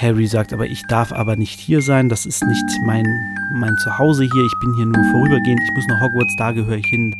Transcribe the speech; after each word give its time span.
Harry 0.00 0.26
sagt 0.26 0.52
aber, 0.52 0.66
ich 0.66 0.82
darf 0.86 1.12
aber 1.12 1.36
nicht 1.36 1.60
hier 1.60 1.82
sein, 1.82 2.08
das 2.08 2.24
ist 2.24 2.42
nicht 2.44 2.64
mein, 2.84 3.04
mein 3.52 3.76
Zuhause 3.76 4.24
hier, 4.24 4.44
ich 4.44 4.58
bin 4.60 4.72
hier 4.74 4.86
nur 4.86 5.04
vorübergehend, 5.10 5.60
ich 5.62 5.74
muss 5.74 5.86
nach 5.88 6.00
Hogwarts, 6.00 6.34
da 6.36 6.52
gehöre 6.52 6.78
ich 6.78 6.86
hin. 6.86 7.14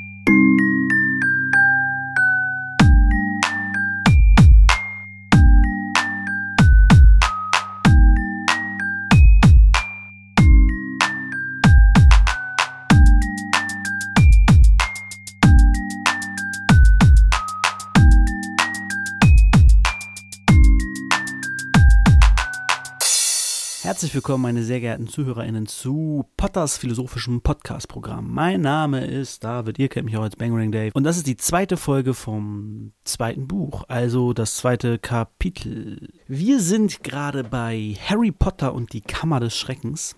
Willkommen, 24.30 24.42
meine 24.42 24.62
sehr 24.62 24.78
geehrten 24.78 25.08
ZuhörerInnen, 25.08 25.66
zu 25.66 26.24
Potters 26.36 26.78
philosophischem 26.78 27.40
Podcast-Programm. 27.40 28.32
Mein 28.32 28.60
Name 28.60 29.04
ist 29.04 29.42
David, 29.42 29.80
ihr 29.80 29.88
kennt 29.88 30.04
mich 30.04 30.16
auch 30.16 30.22
als 30.22 30.36
Bangering 30.36 30.70
Dave. 30.70 30.92
Und 30.94 31.02
das 31.02 31.16
ist 31.16 31.26
die 31.26 31.36
zweite 31.36 31.76
Folge 31.76 32.14
vom 32.14 32.92
zweiten 33.02 33.48
Buch, 33.48 33.82
also 33.88 34.32
das 34.32 34.54
zweite 34.54 35.00
Kapitel. 35.00 36.12
Wir 36.28 36.60
sind 36.60 37.02
gerade 37.02 37.42
bei 37.42 37.96
Harry 38.06 38.30
Potter 38.30 38.72
und 38.72 38.92
die 38.92 39.00
Kammer 39.00 39.40
des 39.40 39.56
Schreckens 39.56 40.14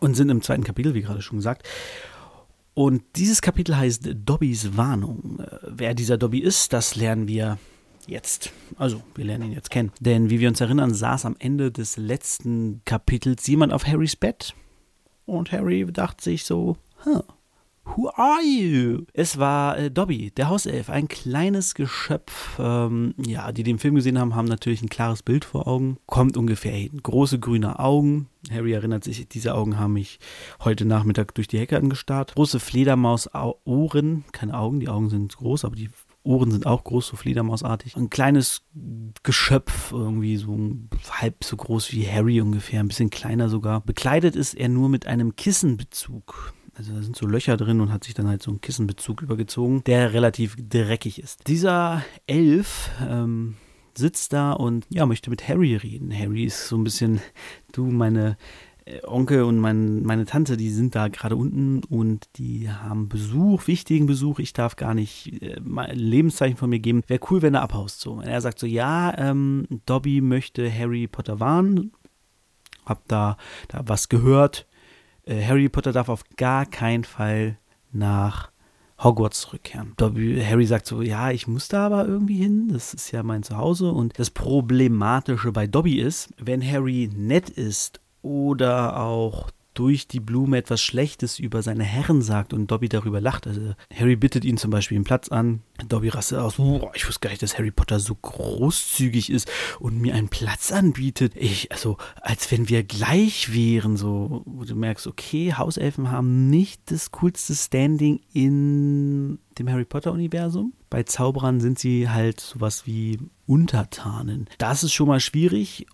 und 0.00 0.12
sind 0.14 0.28
im 0.28 0.42
zweiten 0.42 0.64
Kapitel, 0.64 0.92
wie 0.92 1.00
gerade 1.00 1.22
schon 1.22 1.38
gesagt. 1.38 1.66
Und 2.74 3.02
dieses 3.16 3.40
Kapitel 3.40 3.78
heißt 3.78 4.10
Dobbys 4.26 4.76
Warnung. 4.76 5.42
Wer 5.66 5.94
dieser 5.94 6.18
Dobby 6.18 6.40
ist, 6.40 6.74
das 6.74 6.96
lernen 6.96 7.28
wir 7.28 7.56
jetzt. 8.06 8.52
Also, 8.76 9.02
wir 9.14 9.24
lernen 9.24 9.46
ihn 9.46 9.52
jetzt 9.52 9.70
kennen. 9.70 9.92
Denn 10.00 10.30
wie 10.30 10.40
wir 10.40 10.48
uns 10.48 10.60
erinnern, 10.60 10.94
saß 10.94 11.24
am 11.24 11.36
Ende 11.38 11.70
des 11.70 11.96
letzten 11.96 12.82
Kapitels 12.84 13.46
jemand 13.46 13.72
auf 13.72 13.86
Harrys 13.86 14.16
Bett. 14.16 14.54
Und 15.24 15.52
Harry 15.52 15.84
dachte 15.92 16.22
sich 16.22 16.44
so, 16.44 16.76
huh, 17.04 17.22
Who 17.94 18.10
are 18.10 18.42
you? 18.42 19.06
Es 19.14 19.38
war 19.38 19.78
äh, 19.78 19.90
Dobby, 19.90 20.32
der 20.32 20.48
Hauself, 20.48 20.90
ein 20.90 21.08
kleines 21.08 21.74
Geschöpf. 21.74 22.58
Ähm, 22.58 23.14
ja, 23.24 23.52
die 23.52 23.62
den 23.62 23.78
Film 23.78 23.94
gesehen 23.94 24.18
haben, 24.18 24.34
haben 24.34 24.48
natürlich 24.48 24.82
ein 24.82 24.88
klares 24.88 25.22
Bild 25.22 25.44
vor 25.44 25.68
Augen. 25.68 25.96
Kommt 26.06 26.36
ungefähr 26.36 26.72
hin. 26.72 27.00
Große 27.02 27.38
grüne 27.38 27.78
Augen. 27.78 28.28
Harry 28.50 28.72
erinnert 28.72 29.04
sich, 29.04 29.28
diese 29.28 29.54
Augen 29.54 29.78
haben 29.78 29.94
mich 29.94 30.18
heute 30.62 30.84
Nachmittag 30.84 31.34
durch 31.36 31.48
die 31.48 31.58
Hecke 31.58 31.76
angestarrt. 31.76 32.34
Große 32.34 32.60
Fledermaus-Ohren, 32.60 34.24
keine 34.32 34.58
Augen, 34.58 34.80
die 34.80 34.88
Augen 34.88 35.08
sind 35.08 35.36
groß, 35.36 35.64
aber 35.64 35.76
die 35.76 35.88
Ohren 36.26 36.50
sind 36.50 36.66
auch 36.66 36.84
groß, 36.84 37.06
so 37.06 37.16
Fledermausartig. 37.16 37.96
Ein 37.96 38.10
kleines 38.10 38.62
Geschöpf, 39.22 39.92
irgendwie 39.92 40.36
so 40.36 40.58
halb 41.10 41.44
so 41.44 41.56
groß 41.56 41.92
wie 41.92 42.06
Harry 42.06 42.40
ungefähr, 42.40 42.80
ein 42.80 42.88
bisschen 42.88 43.10
kleiner 43.10 43.48
sogar. 43.48 43.80
Bekleidet 43.80 44.36
ist 44.36 44.54
er 44.54 44.68
nur 44.68 44.88
mit 44.88 45.06
einem 45.06 45.36
Kissenbezug. 45.36 46.52
Also 46.74 46.92
da 46.92 47.02
sind 47.02 47.16
so 47.16 47.26
Löcher 47.26 47.56
drin 47.56 47.80
und 47.80 47.90
hat 47.90 48.04
sich 48.04 48.14
dann 48.14 48.28
halt 48.28 48.42
so 48.42 48.50
einen 48.50 48.60
Kissenbezug 48.60 49.22
übergezogen, 49.22 49.82
der 49.84 50.12
relativ 50.12 50.56
dreckig 50.58 51.20
ist. 51.20 51.48
Dieser 51.48 52.04
Elf 52.26 52.90
ähm, 53.08 53.56
sitzt 53.96 54.32
da 54.32 54.52
und 54.52 54.86
ja, 54.90 55.06
möchte 55.06 55.30
mit 55.30 55.48
Harry 55.48 55.76
reden. 55.76 56.16
Harry 56.16 56.44
ist 56.44 56.68
so 56.68 56.76
ein 56.76 56.84
bisschen, 56.84 57.20
du, 57.72 57.86
meine 57.86 58.36
Onkel 59.04 59.42
und 59.42 59.58
mein, 59.58 60.04
meine 60.04 60.26
Tante, 60.26 60.56
die 60.56 60.70
sind 60.70 60.94
da 60.94 61.08
gerade 61.08 61.34
unten 61.34 61.82
und 61.84 62.28
die 62.36 62.70
haben 62.70 63.08
Besuch, 63.08 63.66
wichtigen 63.66 64.06
Besuch. 64.06 64.38
Ich 64.38 64.52
darf 64.52 64.76
gar 64.76 64.94
nicht 64.94 65.42
äh, 65.42 65.56
ein 65.56 65.96
Lebenszeichen 65.96 66.56
von 66.56 66.70
mir 66.70 66.78
geben. 66.78 67.02
Wäre 67.08 67.20
cool, 67.30 67.42
wenn 67.42 67.54
er 67.54 67.62
abhaust. 67.62 68.00
So. 68.00 68.12
Und 68.12 68.24
er 68.24 68.40
sagt 68.40 68.60
so, 68.60 68.66
ja, 68.66 69.16
ähm, 69.18 69.66
Dobby 69.86 70.20
möchte 70.20 70.72
Harry 70.72 71.08
Potter 71.08 71.40
warnen. 71.40 71.92
Hab 72.84 73.06
da, 73.08 73.36
da 73.68 73.82
was 73.86 74.08
gehört. 74.08 74.66
Äh, 75.24 75.44
Harry 75.44 75.68
Potter 75.68 75.92
darf 75.92 76.08
auf 76.08 76.22
gar 76.36 76.64
keinen 76.64 77.02
Fall 77.02 77.58
nach 77.90 78.50
Hogwarts 79.02 79.40
zurückkehren. 79.40 79.94
Dobby, 79.96 80.40
Harry 80.40 80.64
sagt 80.64 80.86
so, 80.86 81.02
ja, 81.02 81.32
ich 81.32 81.48
muss 81.48 81.66
da 81.66 81.86
aber 81.86 82.06
irgendwie 82.06 82.38
hin, 82.38 82.68
das 82.68 82.94
ist 82.94 83.10
ja 83.10 83.24
mein 83.24 83.42
Zuhause. 83.42 83.90
Und 83.90 84.16
das 84.18 84.30
Problematische 84.30 85.50
bei 85.50 85.66
Dobby 85.66 86.00
ist, 86.00 86.32
wenn 86.38 86.64
Harry 86.64 87.10
nett 87.12 87.50
ist 87.50 88.00
oder 88.26 88.98
auch 88.98 89.50
durch 89.76 90.08
die 90.08 90.20
Blume 90.20 90.56
etwas 90.56 90.80
Schlechtes 90.80 91.38
über 91.38 91.62
seine 91.62 91.84
Herren 91.84 92.22
sagt 92.22 92.54
und 92.54 92.70
Dobby 92.70 92.88
darüber 92.88 93.20
lacht. 93.20 93.46
Also 93.46 93.74
Harry 93.94 94.16
bittet 94.16 94.44
ihn 94.44 94.56
zum 94.56 94.70
Beispiel 94.70 94.96
einen 94.96 95.04
Platz 95.04 95.28
an. 95.28 95.60
Dobby 95.86 96.08
rastet 96.08 96.38
aus. 96.38 96.56
Boah, 96.56 96.90
ich 96.94 97.06
wusste 97.06 97.20
gar 97.20 97.30
nicht, 97.30 97.42
dass 97.42 97.58
Harry 97.58 97.70
Potter 97.70 98.00
so 98.00 98.14
großzügig 98.14 99.30
ist 99.30 99.50
und 99.78 100.00
mir 100.00 100.14
einen 100.14 100.28
Platz 100.28 100.72
anbietet. 100.72 101.34
Ich, 101.36 101.70
also, 101.72 101.98
als 102.22 102.50
wenn 102.50 102.70
wir 102.70 102.84
gleich 102.84 103.52
wären, 103.52 103.98
so, 103.98 104.42
wo 104.46 104.64
du 104.64 104.74
merkst, 104.74 105.06
okay, 105.06 105.52
Hauselfen 105.52 106.10
haben 106.10 106.48
nicht 106.48 106.90
das 106.90 107.12
coolste 107.12 107.54
Standing 107.54 108.20
in 108.32 109.38
dem 109.58 109.68
Harry 109.68 109.84
Potter-Universum. 109.84 110.72
Bei 110.88 111.02
Zauberern 111.02 111.60
sind 111.60 111.78
sie 111.78 112.08
halt 112.08 112.40
sowas 112.40 112.86
wie 112.86 113.18
Untertanen. 113.46 114.48
Das 114.56 114.84
ist 114.84 114.94
schon 114.94 115.08
mal 115.08 115.20
schwierig. 115.20 115.86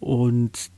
Und 0.00 0.70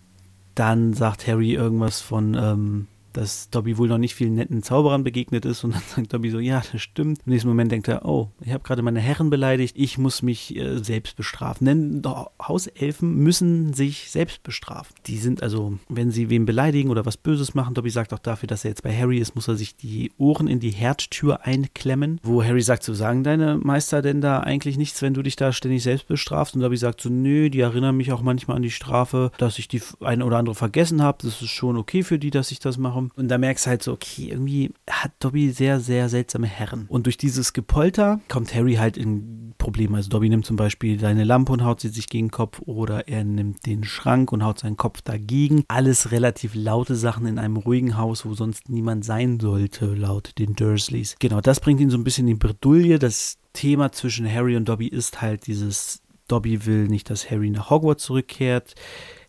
dann 0.55 0.93
sagt 0.95 1.27
Harry 1.27 1.55
irgendwas 1.55 2.01
von, 2.01 2.35
ähm, 2.35 2.87
dass 3.15 3.49
Dobby 3.49 3.79
wohl 3.79 3.89
noch 3.89 3.99
nicht 3.99 4.15
vielen 4.15 4.35
netten 4.35 4.63
Zauberern 4.63 5.05
begegnet 5.05 5.45
ist. 5.45 5.65
Und 5.65 5.75
dann 5.75 5.83
sagt 5.95 6.13
Dobby 6.13 6.31
so, 6.31 6.39
ja, 6.39 6.63
das 6.71 6.83
stimmt. 6.83 7.21
Im 7.25 7.33
nächsten 7.33 7.49
Moment 7.49 7.73
denkt 7.73 7.89
er, 7.89 8.05
oh, 8.05 8.31
ich 8.41 8.53
habe 8.53 8.63
gerade 8.63 8.83
meine 8.83 9.01
Herren 9.01 9.31
beleidigt, 9.31 9.77
ich 9.79 9.99
muss 9.99 10.23
mich 10.23 10.55
äh, 10.57 10.79
selbst 10.79 11.17
bestrafen. 11.17 11.67
Denn 11.67 12.03
Hauselfen 12.47 13.17
müssen 13.17 13.73
sich 13.73 14.11
selbst 14.11 14.43
bestrafen. 14.43 14.95
Die 15.07 15.17
sind 15.17 15.43
also, 15.43 15.79
wenn 15.89 16.11
sie 16.11 16.29
wem 16.29 16.45
beleidigen 16.45 16.91
oder 16.91 17.07
was 17.07 17.17
Böses 17.17 17.55
machen, 17.55 17.75
Dobby 17.75 17.91
sagt 17.91 18.13
auch 18.13 18.19
dafür, 18.19 18.47
dass 18.47 18.65
er 18.65 18.71
jetzt 18.71 18.83
bei 18.83 18.95
Harry 18.95 19.19
ist, 19.19 19.35
muss 19.35 19.49
er 19.49 19.57
sich 19.57 19.77
die 19.77 20.13
Ohren 20.19 20.49
in 20.49 20.61
die 20.61 20.71
Herdtür 20.71 21.45
einklemmen. 21.47 22.21
Wo 22.23 22.43
Harry 22.43 22.63
sagt, 22.63 22.83
so 22.83 22.95
sagen 22.95 23.25
deine 23.25 23.57
Meister 23.57 24.03
denn 24.03 24.21
da 24.21 24.41
eigentlich 24.41 24.77
nichts, 24.77 25.01
wenn 25.03 25.15
du 25.15 25.23
dich 25.23 25.37
da 25.37 25.53
ständig 25.53 25.83
selbst 25.83 26.09
bestrafst? 26.09 26.55
Und 26.55 26.63
Dobby 26.63 26.77
sagt 26.77 27.01
so, 27.01 27.09
nö, 27.09 27.49
die 27.49 27.61
erinnern 27.61 27.97
mich 27.97 28.13
auch 28.13 28.23
manchmal 28.23 28.57
an 28.57 28.63
die 28.63 28.71
Strafe, 28.71 29.31
dass 29.39 29.59
ich 29.59 29.69
die 29.69 29.81
eine 30.01 30.25
oder 30.25 30.39
andere 30.39 30.55
vergessen 30.55 31.03
habe. 31.03 31.19
Das 31.23 31.41
ist 31.41 31.51
schon 31.51 31.77
okay 31.77 32.03
für 32.03 32.19
die, 32.19 32.31
dass 32.31 32.51
ich 32.51 32.59
das 32.59 32.77
mache. 32.77 33.04
Und 33.17 33.29
da 33.29 33.39
merkst 33.39 33.67
du 33.67 33.71
halt 33.71 33.83
so, 33.83 33.93
okay, 33.93 34.29
irgendwie 34.31 34.73
hat 34.89 35.13
Dobby 35.21 35.51
sehr, 35.51 35.81
sehr 35.81 36.09
seltsame 36.09 36.47
Herren. 36.47 36.87
Und 36.89 37.07
durch 37.07 37.17
dieses 37.17 37.53
Gepolter 37.53 38.21
kommt 38.29 38.55
Harry 38.55 38.75
halt 38.75 38.97
in 38.97 39.55
Probleme. 39.59 39.97
Also 39.97 40.11
Dobby 40.11 40.29
nimmt 40.29 40.47
zum 40.47 40.57
Beispiel 40.57 40.99
seine 40.99 41.25
Lampe 41.25 41.53
und 41.53 41.65
haut 41.65 41.81
sie 41.81 41.89
sich 41.89 42.09
gegen 42.09 42.27
den 42.27 42.31
Kopf 42.33 42.61
oder 42.65 43.09
er 43.09 43.25
nimmt 43.25 43.67
den 43.67 43.85
Schrank 43.85 44.33
und 44.33 44.45
haut 44.45 44.59
seinen 44.59 44.77
Kopf 44.77 45.01
dagegen. 45.03 45.65
Alles 45.69 46.11
relativ 46.11 46.55
laute 46.55 46.97
Sachen 46.97 47.27
in 47.27 47.39
einem 47.39 47.57
ruhigen 47.57 47.97
Haus, 47.97 48.25
wo 48.25 48.35
sonst 48.35 48.69
niemand 48.69 49.05
sein 49.05 49.41
sollte, 49.41 49.87
laut 49.95 50.39
den 50.39 50.55
Dursleys. 50.55 51.17
Genau, 51.19 51.41
das 51.41 51.61
bringt 51.61 51.81
ihn 51.81 51.91
so 51.91 51.97
ein 51.97 52.05
bisschen 52.05 52.29
in 52.29 52.39
Bredouille. 52.39 52.99
Das 52.99 53.39
Thema 53.53 53.93
zwischen 53.93 54.31
Harry 54.31 54.57
und 54.57 54.69
Dobby 54.69 54.89
ist 54.89 55.23
halt 55.23 55.47
dieses 55.47 56.03
Dobby 56.29 56.67
will 56.67 56.89
nicht, 56.89 57.11
dass 57.11 57.31
Harry 57.31 57.51
nach 57.51 57.71
Hogwarts 57.71 58.05
zurückkehrt. 58.05 58.75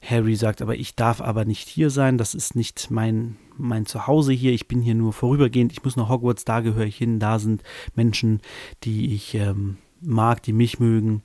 Harry 0.01 0.35
sagt 0.35 0.61
aber, 0.61 0.75
ich 0.75 0.95
darf 0.95 1.21
aber 1.21 1.45
nicht 1.45 1.67
hier 1.67 1.89
sein, 1.89 2.17
das 2.17 2.33
ist 2.33 2.55
nicht 2.55 2.89
mein, 2.89 3.37
mein 3.57 3.85
Zuhause 3.85 4.33
hier, 4.33 4.53
ich 4.53 4.67
bin 4.67 4.81
hier 4.81 4.95
nur 4.95 5.13
vorübergehend, 5.13 5.71
ich 5.71 5.83
muss 5.83 5.95
nach 5.95 6.09
Hogwarts, 6.09 6.45
da 6.45 6.61
gehöre 6.61 6.85
ich 6.85 6.97
hin, 6.97 7.19
da 7.19 7.39
sind 7.39 7.63
Menschen, 7.95 8.41
die 8.83 9.13
ich 9.13 9.35
ähm, 9.35 9.77
mag, 10.01 10.43
die 10.43 10.53
mich 10.53 10.79
mögen, 10.79 11.23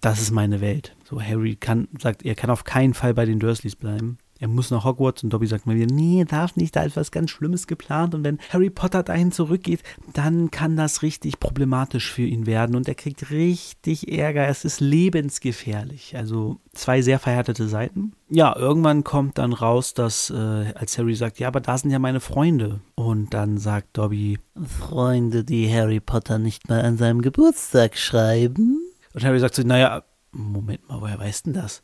das 0.00 0.20
ist 0.20 0.32
meine 0.32 0.60
Welt. 0.60 0.96
So, 1.04 1.20
Harry 1.20 1.56
kann, 1.56 1.88
sagt, 1.98 2.24
er 2.24 2.34
kann 2.34 2.50
auf 2.50 2.64
keinen 2.64 2.94
Fall 2.94 3.14
bei 3.14 3.24
den 3.24 3.38
Dursleys 3.38 3.76
bleiben 3.76 4.18
er 4.42 4.48
muss 4.48 4.72
nach 4.72 4.84
Hogwarts 4.84 5.22
und 5.22 5.32
Dobby 5.32 5.46
sagt 5.46 5.66
mal 5.66 5.76
wieder, 5.76 5.94
nee, 5.94 6.24
darf 6.24 6.56
nicht, 6.56 6.74
da 6.74 6.82
ist 6.82 6.96
was 6.96 7.12
ganz 7.12 7.30
Schlimmes 7.30 7.68
geplant 7.68 8.12
und 8.12 8.24
wenn 8.24 8.40
Harry 8.50 8.70
Potter 8.70 9.04
dahin 9.04 9.30
zurückgeht, 9.30 9.84
dann 10.14 10.50
kann 10.50 10.76
das 10.76 11.02
richtig 11.02 11.38
problematisch 11.38 12.10
für 12.10 12.22
ihn 12.22 12.44
werden 12.44 12.74
und 12.74 12.88
er 12.88 12.96
kriegt 12.96 13.30
richtig 13.30 14.10
Ärger, 14.12 14.48
es 14.48 14.64
ist 14.64 14.80
lebensgefährlich. 14.80 16.16
Also 16.16 16.58
zwei 16.72 17.02
sehr 17.02 17.20
verhärtete 17.20 17.68
Seiten. 17.68 18.14
Ja, 18.30 18.56
irgendwann 18.56 19.04
kommt 19.04 19.38
dann 19.38 19.52
raus, 19.52 19.94
dass 19.94 20.30
äh, 20.30 20.72
als 20.74 20.98
Harry 20.98 21.14
sagt, 21.14 21.38
ja, 21.38 21.46
aber 21.46 21.60
da 21.60 21.78
sind 21.78 21.92
ja 21.92 22.00
meine 22.00 22.18
Freunde 22.18 22.80
und 22.96 23.32
dann 23.34 23.58
sagt 23.58 23.96
Dobby, 23.96 24.40
Freunde, 24.80 25.44
die 25.44 25.72
Harry 25.72 26.00
Potter 26.00 26.40
nicht 26.40 26.68
mal 26.68 26.80
an 26.80 26.96
seinem 26.96 27.22
Geburtstag 27.22 27.96
schreiben. 27.96 28.80
Und 29.14 29.22
Harry 29.22 29.38
sagt 29.38 29.54
so, 29.54 29.62
naja, 29.62 30.02
Moment 30.34 30.88
mal, 30.88 31.02
woher 31.02 31.18
weißt 31.18 31.46
denn 31.46 31.52
das? 31.52 31.82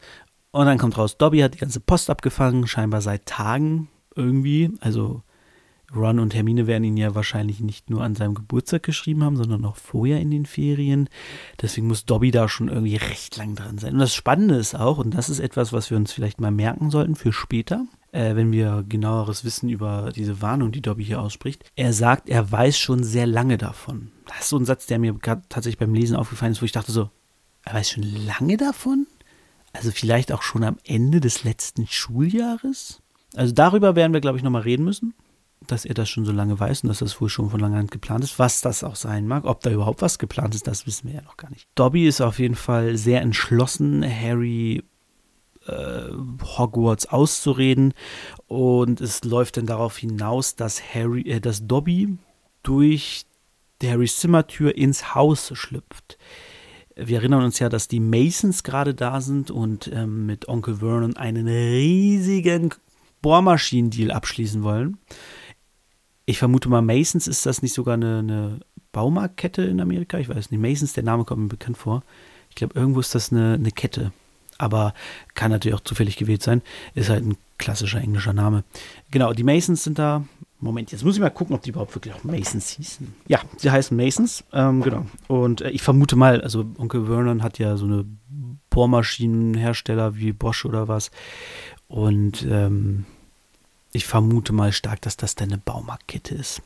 Und 0.50 0.66
dann 0.66 0.78
kommt 0.78 0.96
raus, 0.96 1.18
Dobby 1.18 1.40
hat 1.40 1.54
die 1.54 1.58
ganze 1.58 1.80
Post 1.80 2.10
abgefangen, 2.10 2.66
scheinbar 2.66 3.00
seit 3.00 3.26
Tagen 3.26 3.88
irgendwie. 4.14 4.70
Also 4.80 5.22
Ron 5.94 6.18
und 6.18 6.34
Hermine 6.34 6.66
werden 6.66 6.84
ihn 6.84 6.96
ja 6.96 7.14
wahrscheinlich 7.14 7.60
nicht 7.60 7.88
nur 7.88 8.02
an 8.02 8.14
seinem 8.14 8.34
Geburtstag 8.34 8.82
geschrieben 8.82 9.24
haben, 9.24 9.36
sondern 9.36 9.64
auch 9.64 9.76
vorher 9.76 10.20
in 10.20 10.30
den 10.30 10.44
Ferien. 10.44 11.08
Deswegen 11.60 11.86
muss 11.86 12.04
Dobby 12.04 12.30
da 12.30 12.48
schon 12.48 12.68
irgendwie 12.68 12.96
recht 12.96 13.36
lang 13.36 13.54
dran 13.54 13.78
sein. 13.78 13.94
Und 13.94 14.00
das 14.00 14.14
Spannende 14.14 14.56
ist 14.56 14.74
auch, 14.74 14.98
und 14.98 15.12
das 15.12 15.30
ist 15.30 15.40
etwas, 15.40 15.72
was 15.72 15.90
wir 15.90 15.96
uns 15.96 16.12
vielleicht 16.12 16.40
mal 16.40 16.50
merken 16.50 16.90
sollten 16.90 17.14
für 17.14 17.32
später, 17.32 17.86
äh, 18.12 18.34
wenn 18.34 18.52
wir 18.52 18.84
genaueres 18.86 19.44
wissen 19.44 19.70
über 19.70 20.12
diese 20.14 20.42
Warnung, 20.42 20.72
die 20.72 20.82
Dobby 20.82 21.04
hier 21.04 21.22
ausspricht. 21.22 21.64
Er 21.74 21.94
sagt, 21.94 22.28
er 22.28 22.50
weiß 22.50 22.78
schon 22.78 23.02
sehr 23.02 23.26
lange 23.26 23.56
davon. 23.56 24.12
Das 24.26 24.40
ist 24.40 24.48
so 24.50 24.58
ein 24.58 24.66
Satz, 24.66 24.86
der 24.86 24.98
mir 24.98 25.18
tatsächlich 25.22 25.78
beim 25.78 25.94
Lesen 25.94 26.16
aufgefallen 26.16 26.52
ist, 26.52 26.60
wo 26.60 26.66
ich 26.66 26.72
dachte 26.72 26.92
so, 26.92 27.10
er 27.64 27.74
weiß 27.74 27.90
schon 27.90 28.02
lange 28.02 28.58
davon? 28.58 29.06
Also 29.72 29.90
vielleicht 29.90 30.32
auch 30.32 30.42
schon 30.42 30.64
am 30.64 30.78
Ende 30.84 31.20
des 31.20 31.44
letzten 31.44 31.86
Schuljahres? 31.86 33.02
Also 33.36 33.52
darüber 33.52 33.96
werden 33.96 34.12
wir, 34.12 34.20
glaube 34.20 34.38
ich, 34.38 34.44
nochmal 34.44 34.62
reden 34.62 34.84
müssen, 34.84 35.14
dass 35.66 35.84
er 35.84 35.94
das 35.94 36.08
schon 36.08 36.24
so 36.24 36.32
lange 36.32 36.58
weiß 36.58 36.82
und 36.82 36.88
dass 36.88 36.98
das 36.98 37.20
wohl 37.20 37.28
schon 37.28 37.50
von 37.50 37.60
langer 37.60 37.78
Hand 37.78 37.90
geplant 37.90 38.24
ist. 38.24 38.38
Was 38.38 38.60
das 38.60 38.82
auch 38.82 38.96
sein 38.96 39.26
mag, 39.26 39.44
ob 39.44 39.60
da 39.60 39.70
überhaupt 39.70 40.02
was 40.02 40.18
geplant 40.18 40.54
ist, 40.54 40.66
das 40.66 40.86
wissen 40.86 41.08
wir 41.08 41.16
ja 41.16 41.22
noch 41.22 41.36
gar 41.36 41.50
nicht. 41.50 41.68
Dobby 41.74 42.06
ist 42.06 42.20
auf 42.20 42.38
jeden 42.38 42.54
Fall 42.54 42.96
sehr 42.96 43.20
entschlossen, 43.20 44.02
Harry 44.04 44.82
äh, 45.66 46.10
Hogwarts 46.42 47.06
auszureden 47.06 47.92
und 48.46 49.00
es 49.00 49.24
läuft 49.24 49.58
dann 49.58 49.66
darauf 49.66 49.98
hinaus, 49.98 50.56
dass 50.56 50.82
Harry, 50.94 51.22
äh, 51.22 51.40
dass 51.40 51.66
Dobby 51.66 52.16
durch 52.62 53.26
Harrys 53.82 54.18
Zimmertür 54.18 54.76
ins 54.76 55.14
Haus 55.14 55.52
schlüpft. 55.54 56.18
Wir 57.00 57.18
erinnern 57.18 57.44
uns 57.44 57.60
ja, 57.60 57.68
dass 57.68 57.86
die 57.86 58.00
Masons 58.00 58.64
gerade 58.64 58.92
da 58.92 59.20
sind 59.20 59.52
und 59.52 59.88
ähm, 59.94 60.26
mit 60.26 60.48
Onkel 60.48 60.76
Vernon 60.76 61.16
einen 61.16 61.46
riesigen 61.46 62.74
Bohrmaschinendeal 63.22 64.10
abschließen 64.10 64.64
wollen. 64.64 64.98
Ich 66.26 66.38
vermute 66.38 66.68
mal, 66.68 66.82
Masons 66.82 67.28
ist 67.28 67.46
das 67.46 67.62
nicht 67.62 67.72
sogar 67.72 67.94
eine, 67.94 68.18
eine 68.18 68.60
Baumarktkette 68.90 69.62
in 69.62 69.80
Amerika? 69.80 70.18
Ich 70.18 70.28
weiß 70.28 70.50
nicht. 70.50 70.60
Masons, 70.60 70.92
der 70.92 71.04
Name 71.04 71.24
kommt 71.24 71.42
mir 71.42 71.48
bekannt 71.48 71.78
vor. 71.78 72.02
Ich 72.50 72.56
glaube, 72.56 72.78
irgendwo 72.78 72.98
ist 72.98 73.14
das 73.14 73.32
eine, 73.32 73.54
eine 73.54 73.70
Kette. 73.70 74.12
Aber 74.58 74.92
kann 75.34 75.52
natürlich 75.52 75.76
auch 75.76 75.84
zufällig 75.84 76.16
gewählt 76.16 76.42
sein. 76.42 76.62
Ist 76.94 77.10
halt 77.10 77.24
ein 77.24 77.36
klassischer 77.58 78.00
englischer 78.00 78.32
Name. 78.32 78.64
Genau, 79.12 79.32
die 79.32 79.44
Masons 79.44 79.84
sind 79.84 80.00
da. 80.00 80.24
Moment, 80.60 80.90
jetzt 80.90 81.05
muss 81.05 81.14
ich 81.14 81.20
mal 81.20 81.31
gucken, 81.31 81.55
ob 81.55 81.62
die 81.62 81.70
überhaupt 81.70 81.94
wirklich 81.94 82.14
auch 82.14 82.25
Masons 82.25 82.70
hießen. 82.70 83.14
Ja, 83.28 83.40
sie 83.56 83.70
heißen 83.70 83.96
Masons, 83.96 84.43
ähm, 84.52 84.82
genau. 84.82 85.06
Und 85.28 85.60
äh, 85.60 85.70
ich 85.70 85.82
vermute 85.82 86.16
mal, 86.16 86.40
also 86.40 86.66
Onkel 86.78 87.06
Vernon 87.06 87.43
hat 87.43 87.58
ja 87.58 87.76
so 87.76 87.87
eine 87.87 88.05
Bohrmaschinenhersteller 88.70 90.16
wie 90.16 90.32
Bosch 90.32 90.64
oder 90.64 90.88
was. 90.88 91.10
Und 91.87 92.44
ähm, 92.49 93.06
ich 93.93 94.06
vermute 94.06 94.52
mal 94.52 94.72
stark, 94.72 95.00
dass 95.02 95.16
das 95.16 95.37
dann 95.37 95.50
eine 95.50 95.58
Baumarktkette 95.58 96.34
ist, 96.34 96.61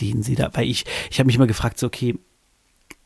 den 0.00 0.22
sie 0.22 0.34
da, 0.34 0.50
weil 0.54 0.68
ich, 0.68 0.84
ich 1.10 1.18
habe 1.18 1.26
mich 1.26 1.38
mal 1.38 1.46
gefragt, 1.46 1.78
so, 1.78 1.86
okay, 1.86 2.18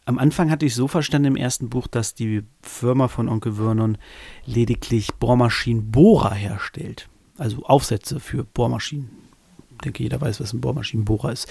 am 0.05 0.19
Anfang 0.19 0.51
hatte 0.51 0.65
ich 0.65 0.75
so 0.75 0.89
verstanden 0.89 1.29
im 1.29 1.37
ersten 1.37 1.69
Buch, 1.69 1.87
dass 1.87 2.15
die 2.15 2.43
Firma 2.63 3.09
von 3.09 3.29
Onkel 3.29 3.55
Vernon 3.55 3.99
lediglich 4.47 5.15
Bohrmaschinenbohrer 5.15 6.33
herstellt. 6.33 7.09
Also 7.37 7.65
Aufsätze 7.65 8.19
für 8.19 8.45
Bohrmaschinen. 8.45 9.28
Ich 9.79 9.85
denke, 9.85 10.03
jeder 10.03 10.21
weiß, 10.21 10.41
was 10.41 10.53
ein 10.53 10.61
Bohrmaschinenbohrer 10.61 11.33
ist. 11.33 11.49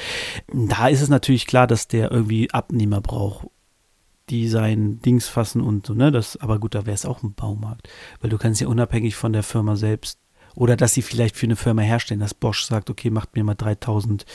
Da 0.53 0.87
ist 0.87 1.01
es 1.01 1.09
natürlich 1.09 1.47
klar, 1.47 1.65
dass 1.65 1.87
der 1.87 2.11
irgendwie 2.11 2.51
Abnehmer 2.51 3.01
braucht, 3.01 3.47
die 4.29 4.49
sein 4.49 4.99
Dings 4.99 5.27
fassen 5.27 5.61
und 5.61 5.85
so, 5.85 5.93
ne? 5.93 6.11
Das, 6.11 6.35
aber 6.37 6.59
gut, 6.59 6.75
da 6.75 6.85
wäre 6.85 6.95
es 6.95 7.05
auch 7.05 7.23
ein 7.23 7.33
Baumarkt. 7.33 7.87
Weil 8.19 8.29
du 8.29 8.37
kannst 8.37 8.59
ja 8.59 8.67
unabhängig 8.67 9.15
von 9.15 9.31
der 9.31 9.43
Firma 9.43 9.77
selbst 9.77 10.19
oder 10.55 10.75
dass 10.75 10.93
sie 10.93 11.01
vielleicht 11.01 11.37
für 11.37 11.45
eine 11.45 11.55
Firma 11.55 11.83
herstellen, 11.83 12.19
dass 12.19 12.33
Bosch 12.33 12.63
sagt, 12.63 12.89
okay, 12.89 13.09
macht 13.09 13.35
mir 13.35 13.43
mal 13.43 13.55
3000 13.55 14.25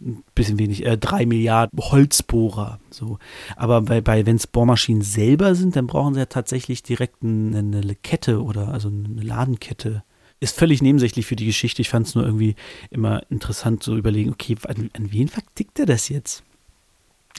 ein 0.00 0.22
bisschen 0.34 0.58
wenig, 0.58 0.84
äh, 0.84 0.98
drei 0.98 1.26
Milliarden 1.26 1.78
Holzbohrer. 1.78 2.78
So. 2.90 3.18
Aber 3.56 3.80
bei, 3.80 4.00
bei 4.00 4.26
wenn 4.26 4.36
es 4.36 4.46
Bohrmaschinen 4.46 5.02
selber 5.02 5.54
sind, 5.54 5.74
dann 5.74 5.86
brauchen 5.86 6.14
sie 6.14 6.20
ja 6.20 6.26
tatsächlich 6.26 6.82
direkt 6.82 7.22
eine, 7.22 7.58
eine 7.58 7.94
Kette 7.94 8.42
oder 8.42 8.68
also 8.68 8.88
eine 8.88 9.22
Ladenkette. 9.22 10.04
Ist 10.38 10.56
völlig 10.56 10.82
nebensächlich 10.82 11.26
für 11.26 11.36
die 11.36 11.46
Geschichte. 11.46 11.80
Ich 11.80 11.88
fand 11.88 12.06
es 12.06 12.14
nur 12.14 12.24
irgendwie 12.24 12.56
immer 12.90 13.22
interessant 13.30 13.82
zu 13.82 13.96
überlegen, 13.96 14.30
okay, 14.32 14.56
an, 14.68 14.90
an 14.92 15.12
wen 15.12 15.28
vertickt 15.28 15.78
er 15.78 15.86
das 15.86 16.08
jetzt? 16.08 16.42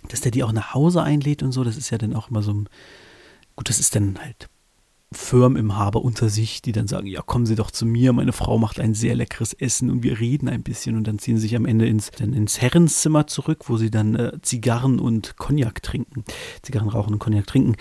Dass 0.10 0.22
der 0.22 0.32
die 0.32 0.44
auch 0.44 0.52
nach 0.52 0.74
Hause 0.74 1.04
einlädt 1.04 1.44
und 1.44 1.52
so, 1.52 1.64
das 1.64 1.78
ist 1.78 1.90
ja 1.92 1.98
dann 1.98 2.16
auch 2.16 2.30
immer 2.30 2.42
so 2.42 2.54
ein, 2.54 2.70
gut, 3.56 3.70
das 3.70 3.80
ist 3.80 3.96
dann 3.96 4.18
halt 4.20 4.50
Firmen 5.12 5.58
im 5.58 5.78
Haber 5.78 6.04
unter 6.04 6.28
sich, 6.28 6.62
die 6.62 6.74
dann 6.74 6.88
sagen, 6.88 7.08
ja, 7.08 7.22
kommen 7.22 7.46
Sie 7.46 7.56
doch 7.56 7.72
zu 7.72 7.86
mir, 7.86 8.12
meine 8.12 8.34
Frau 8.34 8.58
macht 8.58 8.80
ein 8.80 8.94
sehr 8.94 9.16
leckeres 9.16 9.54
Essen 9.54 9.90
und 9.90 10.04
wir 10.04 10.20
reden 10.20 10.50
ein 10.50 10.64
bisschen 10.64 10.98
und 10.98 11.06
dann 11.06 11.18
ziehen 11.18 11.38
sie 11.38 11.44
sich 11.44 11.56
am 11.56 11.66
Ende 11.66 11.88
ins, 11.88 12.12
dann 12.12 12.34
ins 12.34 12.62
Herrenzimmer 12.62 13.26
zurück, 13.26 13.70
wo 13.70 13.78
sie 13.78 13.90
dann 13.90 14.16
äh, 14.16 14.34
Zigarren 14.42 15.00
und 15.00 15.38
Cognac 15.38 15.82
trinken. 15.82 16.26
Zigarren 16.62 16.90
rauchen 16.90 17.14
und 17.14 17.20
Cognac 17.20 17.48
trinken. 17.48 17.76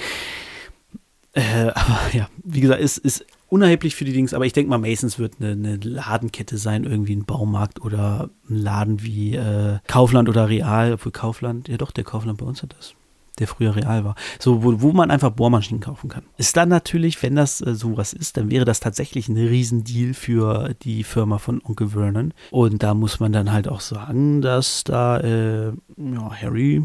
Äh, 1.32 1.70
aber 1.74 1.98
ja, 2.12 2.28
wie 2.44 2.60
gesagt, 2.60 2.80
ist, 2.80 2.98
ist 2.98 3.26
unerheblich 3.48 3.94
für 3.94 4.04
die 4.04 4.12
Dings, 4.12 4.34
aber 4.34 4.46
ich 4.46 4.52
denke 4.52 4.70
mal, 4.70 4.78
Masons 4.78 5.18
wird 5.18 5.34
eine, 5.40 5.52
eine, 5.52 5.76
Ladenkette 5.76 6.58
sein, 6.58 6.84
irgendwie 6.84 7.14
ein 7.14 7.24
Baumarkt 7.24 7.80
oder 7.80 8.30
ein 8.48 8.56
Laden 8.56 9.02
wie 9.02 9.36
äh, 9.36 9.78
Kaufland 9.86 10.28
oder 10.28 10.48
Real, 10.48 10.94
obwohl 10.94 11.12
Kaufland, 11.12 11.68
ja 11.68 11.76
doch, 11.76 11.90
der 11.90 12.04
Kaufland 12.04 12.38
bei 12.38 12.46
uns 12.46 12.62
hat 12.62 12.74
das 12.78 12.94
der 13.38 13.46
früher 13.46 13.76
real 13.76 14.02
war. 14.02 14.14
So, 14.38 14.64
wo, 14.64 14.80
wo 14.80 14.92
man 14.92 15.10
einfach 15.10 15.30
Bohrmaschinen 15.30 15.82
kaufen 15.82 16.08
kann. 16.08 16.22
Ist 16.38 16.56
dann 16.56 16.70
natürlich, 16.70 17.22
wenn 17.22 17.36
das 17.36 17.60
äh, 17.60 17.74
sowas 17.74 18.14
ist, 18.14 18.38
dann 18.38 18.50
wäre 18.50 18.64
das 18.64 18.80
tatsächlich 18.80 19.28
ein 19.28 19.36
Riesendeal 19.36 20.14
für 20.14 20.74
die 20.82 21.04
Firma 21.04 21.36
von 21.36 21.60
Onkel 21.62 21.88
Vernon. 21.90 22.32
Und 22.50 22.82
da 22.82 22.94
muss 22.94 23.20
man 23.20 23.32
dann 23.32 23.52
halt 23.52 23.68
auch 23.68 23.80
sagen, 23.80 24.40
dass 24.40 24.84
da 24.84 25.20
äh, 25.20 25.66
ja, 25.66 26.30
Harry 26.40 26.82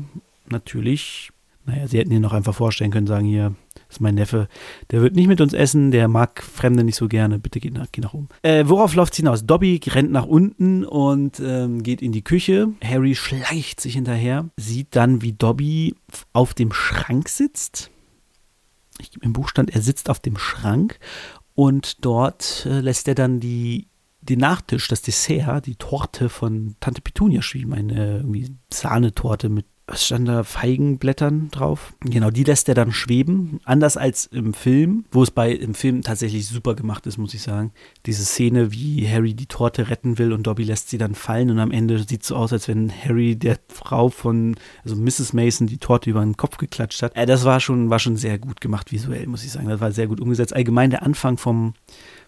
natürlich 0.50 1.31
naja, 1.66 1.88
sie 1.88 2.00
hätten 2.00 2.12
ihn 2.12 2.22
noch 2.22 2.34
einfach 2.34 2.56
vorstellen 2.56 2.92
können, 2.92 3.08
sagen 3.08 3.25
hier, 3.25 3.54
das 3.92 3.98
ist 3.98 4.02
mein 4.02 4.16
Neffe, 4.16 4.48
der 4.90 5.02
wird 5.02 5.16
nicht 5.16 5.28
mit 5.28 5.42
uns 5.42 5.52
essen, 5.52 5.92
der 5.92 6.08
mag 6.08 6.42
Fremde 6.42 6.86
nicht 6.86 6.96
so 6.96 7.10
gerne, 7.10 7.40
bitte 7.40 7.60
geh 7.60 7.72
nach, 7.72 7.88
geh 7.92 8.00
nach 8.00 8.14
oben. 8.14 8.30
Äh, 8.42 8.64
worauf 8.68 8.96
läuft 8.96 9.12
es 9.12 9.18
hinaus? 9.18 9.46
Dobby 9.46 9.82
rennt 9.86 10.14
nach 10.14 10.26
unten 10.26 10.86
und 10.86 11.42
ähm, 11.42 11.84
geht 11.84 12.02
in 12.02 12.14
die 12.14 12.22
Küche. 12.22 12.70
Harry 12.82 13.16
schleicht 13.16 13.82
sich 13.82 13.96
hinterher, 13.96 14.48
sieht 14.56 14.96
dann, 14.96 15.22
wie 15.22 15.34
Dobby 15.34 15.96
auf 16.32 16.54
dem 16.54 16.72
Schrank 16.72 17.28
sitzt. 17.28 17.92
Ich, 18.98 19.12
Im 19.22 19.34
Buch 19.34 19.50
stand, 19.50 19.76
er 19.76 19.82
sitzt 19.82 20.10
auf 20.10 20.22
dem 20.22 20.38
Schrank 20.38 20.98
und 21.54 22.06
dort 22.06 22.66
äh, 22.66 22.80
lässt 22.80 23.10
er 23.10 23.16
dann 23.16 23.42
die 23.42 23.88
den 24.22 24.40
Nachtisch, 24.40 24.88
das 24.88 25.02
Dessert, 25.02 25.66
die 25.66 25.76
Torte 25.76 26.30
von 26.30 26.76
Tante 26.80 27.02
Petunia 27.02 27.42
schweben, 27.42 27.74
eine 27.74 28.18
irgendwie 28.18 28.56
Sahnetorte 28.72 29.50
mit 29.50 29.66
was 29.92 30.06
stand 30.06 30.28
da, 30.28 30.44
Feigenblättern 30.44 31.50
drauf. 31.52 31.94
Genau, 32.00 32.30
die 32.30 32.46
lässt 32.46 32.70
er 32.70 32.76
dann 32.76 32.94
schweben. 32.94 33.60
Anders 33.66 33.98
als 33.98 34.26
im 34.28 34.54
Film, 34.54 35.04
wo 35.12 35.22
es 35.22 35.32
bei 35.32 35.52
im 35.52 35.74
Film 35.74 36.02
tatsächlich 36.02 36.48
super 36.48 36.76
gemacht 36.76 37.06
ist, 37.08 37.18
muss 37.18 37.34
ich 37.34 37.42
sagen. 37.42 37.72
Diese 38.06 38.24
Szene, 38.24 38.72
wie 38.72 39.08
Harry 39.10 39.34
die 39.34 39.48
Torte 39.48 39.90
retten 39.90 40.18
will 40.18 40.32
und 40.32 40.48
Dobby 40.48 40.64
lässt 40.64 40.90
sie 40.90 40.98
dann 40.98 41.14
fallen 41.14 41.50
und 41.50 41.60
am 41.60 41.72
Ende 41.72 42.00
sieht 42.00 42.22
es 42.22 42.30
so 42.30 42.38
aus, 42.38 42.54
als 42.54 42.70
wenn 42.70 42.90
Harry 42.90 43.36
der 43.36 43.58
Frau 43.68 44.08
von, 44.08 44.56
also 44.84 44.96
Mrs. 44.96 45.34
Mason, 45.34 45.68
die 45.68 45.78
Torte 45.78 46.10
über 46.10 46.22
den 46.22 46.38
Kopf 46.38 46.58
geklatscht 46.58 47.04
hat. 47.04 47.16
Äh, 47.18 47.26
das 47.26 47.44
war 47.44 47.60
schon, 47.60 47.90
war 47.90 48.00
schon 48.00 48.16
sehr 48.16 48.40
gut 48.40 48.62
gemacht 48.62 48.94
visuell, 48.94 49.28
muss 49.28 49.44
ich 49.44 49.52
sagen. 49.52 49.68
Das 49.68 49.82
war 49.82 49.92
sehr 49.92 50.08
gut 50.08 50.22
umgesetzt. 50.22 50.56
Allgemein 50.56 50.92
der 50.92 51.04
Anfang 51.04 51.38
vom, 51.38 51.74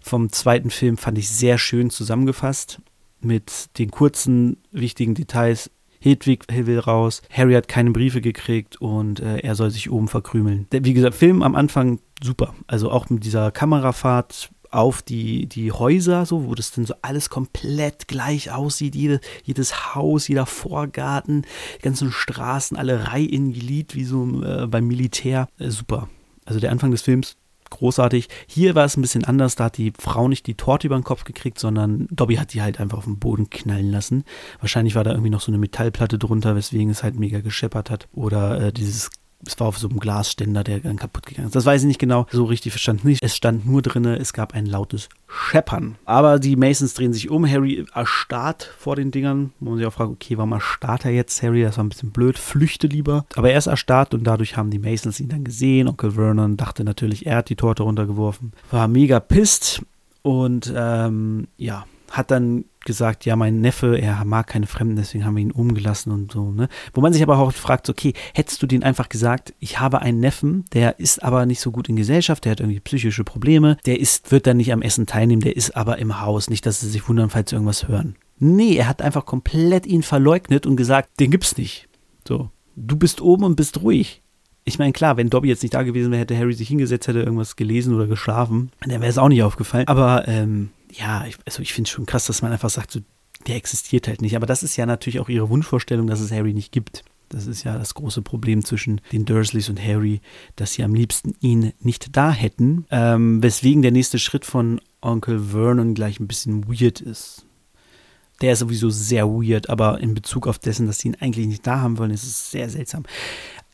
vom 0.01 0.33
zweiten 0.33 0.69
Film 0.69 0.97
fand 0.97 1.17
ich 1.17 1.29
sehr 1.29 1.57
schön 1.57 1.89
zusammengefasst 1.89 2.81
mit 3.21 3.69
den 3.77 3.89
kurzen, 3.89 4.57
wichtigen 4.71 5.15
Details 5.15 5.71
Hedwig 6.03 6.45
will 6.49 6.79
raus, 6.79 7.21
Harry 7.31 7.53
hat 7.53 7.67
keine 7.67 7.91
Briefe 7.91 8.21
gekriegt 8.21 8.81
und 8.81 9.19
äh, 9.21 9.37
er 9.37 9.55
soll 9.55 9.71
sich 9.71 9.89
oben 9.89 10.07
verkrümeln. 10.07 10.67
Wie 10.71 10.93
gesagt, 10.93 11.15
Film 11.15 11.41
am 11.41 11.55
Anfang 11.55 11.99
super. 12.21 12.53
Also 12.67 12.91
auch 12.91 13.09
mit 13.09 13.23
dieser 13.23 13.51
Kamerafahrt 13.51 14.49
auf 14.69 15.01
die, 15.01 15.45
die 15.45 15.71
Häuser, 15.71 16.25
so, 16.25 16.45
wo 16.45 16.55
das 16.55 16.71
dann 16.71 16.85
so 16.85 16.95
alles 17.03 17.29
komplett 17.29 18.07
gleich 18.07 18.51
aussieht. 18.51 18.95
Jede, 18.95 19.19
jedes 19.43 19.95
Haus, 19.95 20.27
jeder 20.27 20.45
Vorgarten, 20.45 21.45
die 21.77 21.83
ganzen 21.83 22.11
Straßen, 22.11 22.75
alle 22.75 23.07
Reihe 23.07 23.27
in 23.27 23.53
Glied, 23.53 23.95
wie 23.95 24.03
so 24.03 24.41
äh, 24.43 24.67
beim 24.67 24.87
Militär. 24.87 25.47
Äh, 25.59 25.69
super. 25.69 26.09
Also 26.45 26.59
der 26.59 26.71
Anfang 26.71 26.91
des 26.91 27.03
Films 27.03 27.37
großartig. 27.77 28.29
Hier 28.47 28.75
war 28.75 28.85
es 28.85 28.97
ein 28.97 29.01
bisschen 29.01 29.25
anders. 29.25 29.55
Da 29.55 29.65
hat 29.65 29.77
die 29.77 29.93
Frau 29.97 30.27
nicht 30.27 30.47
die 30.47 30.55
Torte 30.55 30.87
über 30.87 30.97
den 30.97 31.03
Kopf 31.03 31.23
gekriegt, 31.23 31.59
sondern 31.59 32.07
Dobby 32.11 32.35
hat 32.35 32.53
die 32.53 32.61
halt 32.61 32.79
einfach 32.79 32.99
auf 32.99 33.05
den 33.05 33.19
Boden 33.19 33.49
knallen 33.49 33.91
lassen. 33.91 34.23
Wahrscheinlich 34.59 34.95
war 34.95 35.03
da 35.03 35.11
irgendwie 35.11 35.29
noch 35.29 35.41
so 35.41 35.51
eine 35.51 35.57
Metallplatte 35.57 36.17
drunter, 36.17 36.55
weswegen 36.55 36.89
es 36.89 37.03
halt 37.03 37.19
mega 37.19 37.41
gescheppert 37.41 37.89
hat. 37.89 38.07
Oder 38.13 38.59
äh, 38.59 38.73
dieses 38.73 39.09
es 39.45 39.59
war 39.59 39.67
auf 39.67 39.77
so 39.77 39.87
einem 39.87 39.99
Glasständer, 39.99 40.63
der 40.63 40.79
dann 40.79 40.97
kaputt 40.97 41.25
gegangen 41.25 41.47
ist. 41.47 41.55
Das 41.55 41.65
weiß 41.65 41.81
ich 41.81 41.87
nicht 41.87 41.99
genau, 41.99 42.25
so 42.31 42.45
richtig 42.45 42.71
verstanden 42.71 43.07
nicht. 43.07 43.23
Es 43.23 43.35
stand 43.35 43.65
nur 43.65 43.81
drin, 43.81 44.05
es 44.05 44.33
gab 44.33 44.53
ein 44.53 44.65
lautes 44.65 45.09
Scheppern. 45.27 45.95
Aber 46.05 46.39
die 46.39 46.55
Masons 46.55 46.93
drehen 46.93 47.13
sich 47.13 47.29
um. 47.29 47.49
Harry 47.49 47.85
erstarrt 47.93 48.73
vor 48.77 48.95
den 48.95 49.11
Dingern. 49.11 49.51
Man 49.59 49.71
muss 49.71 49.77
sich 49.79 49.87
auch 49.87 49.93
fragen, 49.93 50.13
okay, 50.13 50.37
warum 50.37 50.51
erstarrt 50.51 51.05
er 51.05 51.11
jetzt, 51.11 51.41
Harry? 51.41 51.63
Das 51.63 51.77
war 51.77 51.83
ein 51.83 51.89
bisschen 51.89 52.11
blöd, 52.11 52.37
flüchte 52.37 52.87
lieber. 52.87 53.25
Aber 53.35 53.51
er 53.51 53.57
ist 53.57 53.67
erstarrt 53.67 54.13
und 54.13 54.23
dadurch 54.23 54.57
haben 54.57 54.69
die 54.69 54.79
Masons 54.79 55.19
ihn 55.19 55.29
dann 55.29 55.43
gesehen. 55.43 55.87
Onkel 55.87 56.11
Vernon 56.11 56.57
dachte 56.57 56.83
natürlich, 56.83 57.25
er 57.25 57.37
hat 57.37 57.49
die 57.49 57.55
Torte 57.55 57.83
runtergeworfen. 57.83 58.53
War 58.71 58.87
mega 58.87 59.19
pisst. 59.19 59.81
Und 60.21 60.71
ähm, 60.75 61.47
ja, 61.57 61.85
hat 62.11 62.31
dann 62.31 62.65
gesagt, 62.85 63.25
ja, 63.25 63.35
mein 63.35 63.61
Neffe, 63.61 63.97
er 63.97 64.23
mag 64.25 64.47
keine 64.47 64.67
Fremden, 64.67 64.95
deswegen 64.95 65.25
haben 65.25 65.35
wir 65.35 65.43
ihn 65.43 65.51
umgelassen 65.51 66.11
und 66.11 66.31
so, 66.31 66.51
ne? 66.51 66.69
Wo 66.93 67.01
man 67.01 67.13
sich 67.13 67.23
aber 67.23 67.37
auch 67.37 67.51
fragt, 67.51 67.89
okay, 67.89 68.13
hättest 68.33 68.61
du 68.61 68.67
den 68.67 68.83
einfach 68.83 69.09
gesagt, 69.09 69.53
ich 69.59 69.79
habe 69.79 70.01
einen 70.01 70.19
Neffen, 70.19 70.65
der 70.73 70.99
ist 70.99 71.23
aber 71.23 71.45
nicht 71.45 71.59
so 71.59 71.71
gut 71.71 71.89
in 71.89 71.95
Gesellschaft, 71.95 72.45
der 72.45 72.53
hat 72.53 72.59
irgendwie 72.59 72.79
psychische 72.79 73.23
Probleme, 73.23 73.77
der 73.85 73.99
ist, 73.99 74.31
wird 74.31 74.47
dann 74.47 74.57
nicht 74.57 74.73
am 74.73 74.81
Essen 74.81 75.05
teilnehmen, 75.05 75.41
der 75.41 75.55
ist 75.55 75.75
aber 75.75 75.97
im 75.97 76.21
Haus, 76.21 76.49
nicht, 76.49 76.65
dass 76.65 76.81
sie 76.81 76.89
sich 76.89 77.07
wundern, 77.07 77.29
falls 77.29 77.49
sie 77.49 77.55
irgendwas 77.55 77.87
hören. 77.87 78.15
Nee, 78.39 78.75
er 78.75 78.87
hat 78.87 79.01
einfach 79.01 79.25
komplett 79.25 79.85
ihn 79.85 80.03
verleugnet 80.03 80.65
und 80.65 80.75
gesagt, 80.75 81.19
den 81.19 81.31
gibt's 81.31 81.57
nicht. 81.57 81.87
So, 82.27 82.49
du 82.75 82.95
bist 82.97 83.21
oben 83.21 83.43
und 83.43 83.55
bist 83.55 83.81
ruhig. 83.81 84.21
Ich 84.65 84.79
meine, 84.79 84.93
klar, 84.93 85.17
wenn 85.17 85.29
Dobby 85.29 85.49
jetzt 85.49 85.61
nicht 85.61 85.73
da 85.73 85.83
gewesen 85.83 86.11
wäre, 86.11 86.21
hätte 86.21 86.37
Harry 86.37 86.53
sich 86.53 86.69
hingesetzt, 86.69 87.07
hätte 87.07 87.21
irgendwas 87.21 87.55
gelesen 87.57 87.93
oder 87.93 88.07
geschlafen, 88.07 88.71
dann 88.81 89.01
wäre 89.01 89.07
es 89.07 89.17
auch 89.17 89.27
nicht 89.27 89.43
aufgefallen. 89.43 89.87
Aber 89.87 90.27
ähm, 90.27 90.69
ja, 90.93 91.25
ich, 91.25 91.37
also 91.45 91.61
ich 91.61 91.73
finde 91.73 91.87
es 91.87 91.91
schon 91.91 92.05
krass, 92.05 92.25
dass 92.25 92.41
man 92.41 92.51
einfach 92.51 92.69
sagt, 92.69 92.91
so, 92.91 92.99
der 93.47 93.55
existiert 93.55 94.07
halt 94.07 94.21
nicht. 94.21 94.35
Aber 94.35 94.45
das 94.45 94.63
ist 94.63 94.77
ja 94.77 94.85
natürlich 94.85 95.19
auch 95.19 95.29
ihre 95.29 95.49
Wunschvorstellung, 95.49 96.07
dass 96.07 96.19
es 96.19 96.31
Harry 96.31 96.53
nicht 96.53 96.71
gibt. 96.71 97.03
Das 97.29 97.47
ist 97.47 97.63
ja 97.63 97.77
das 97.77 97.95
große 97.95 98.21
Problem 98.21 98.63
zwischen 98.63 99.01
den 99.11 99.25
Dursleys 99.25 99.69
und 99.69 99.83
Harry, 99.83 100.21
dass 100.55 100.73
sie 100.73 100.83
am 100.83 100.93
liebsten 100.93 101.33
ihn 101.39 101.73
nicht 101.79 102.15
da 102.15 102.31
hätten. 102.31 102.85
Ähm, 102.91 103.41
weswegen 103.41 103.81
der 103.81 103.91
nächste 103.91 104.19
Schritt 104.19 104.45
von 104.45 104.79
Onkel 105.01 105.39
Vernon 105.39 105.95
gleich 105.95 106.19
ein 106.19 106.27
bisschen 106.27 106.67
weird 106.67 107.01
ist. 107.01 107.45
Der 108.41 108.53
ist 108.53 108.59
sowieso 108.59 108.89
sehr 108.89 109.27
weird, 109.27 109.69
aber 109.69 109.99
in 109.99 110.13
Bezug 110.13 110.47
auf 110.47 110.59
dessen, 110.59 110.85
dass 110.85 110.99
sie 110.99 111.09
ihn 111.09 111.17
eigentlich 111.19 111.47
nicht 111.47 111.65
da 111.65 111.81
haben 111.81 111.97
wollen, 111.97 112.11
ist 112.11 112.23
es 112.23 112.51
sehr 112.51 112.69
seltsam. 112.69 113.03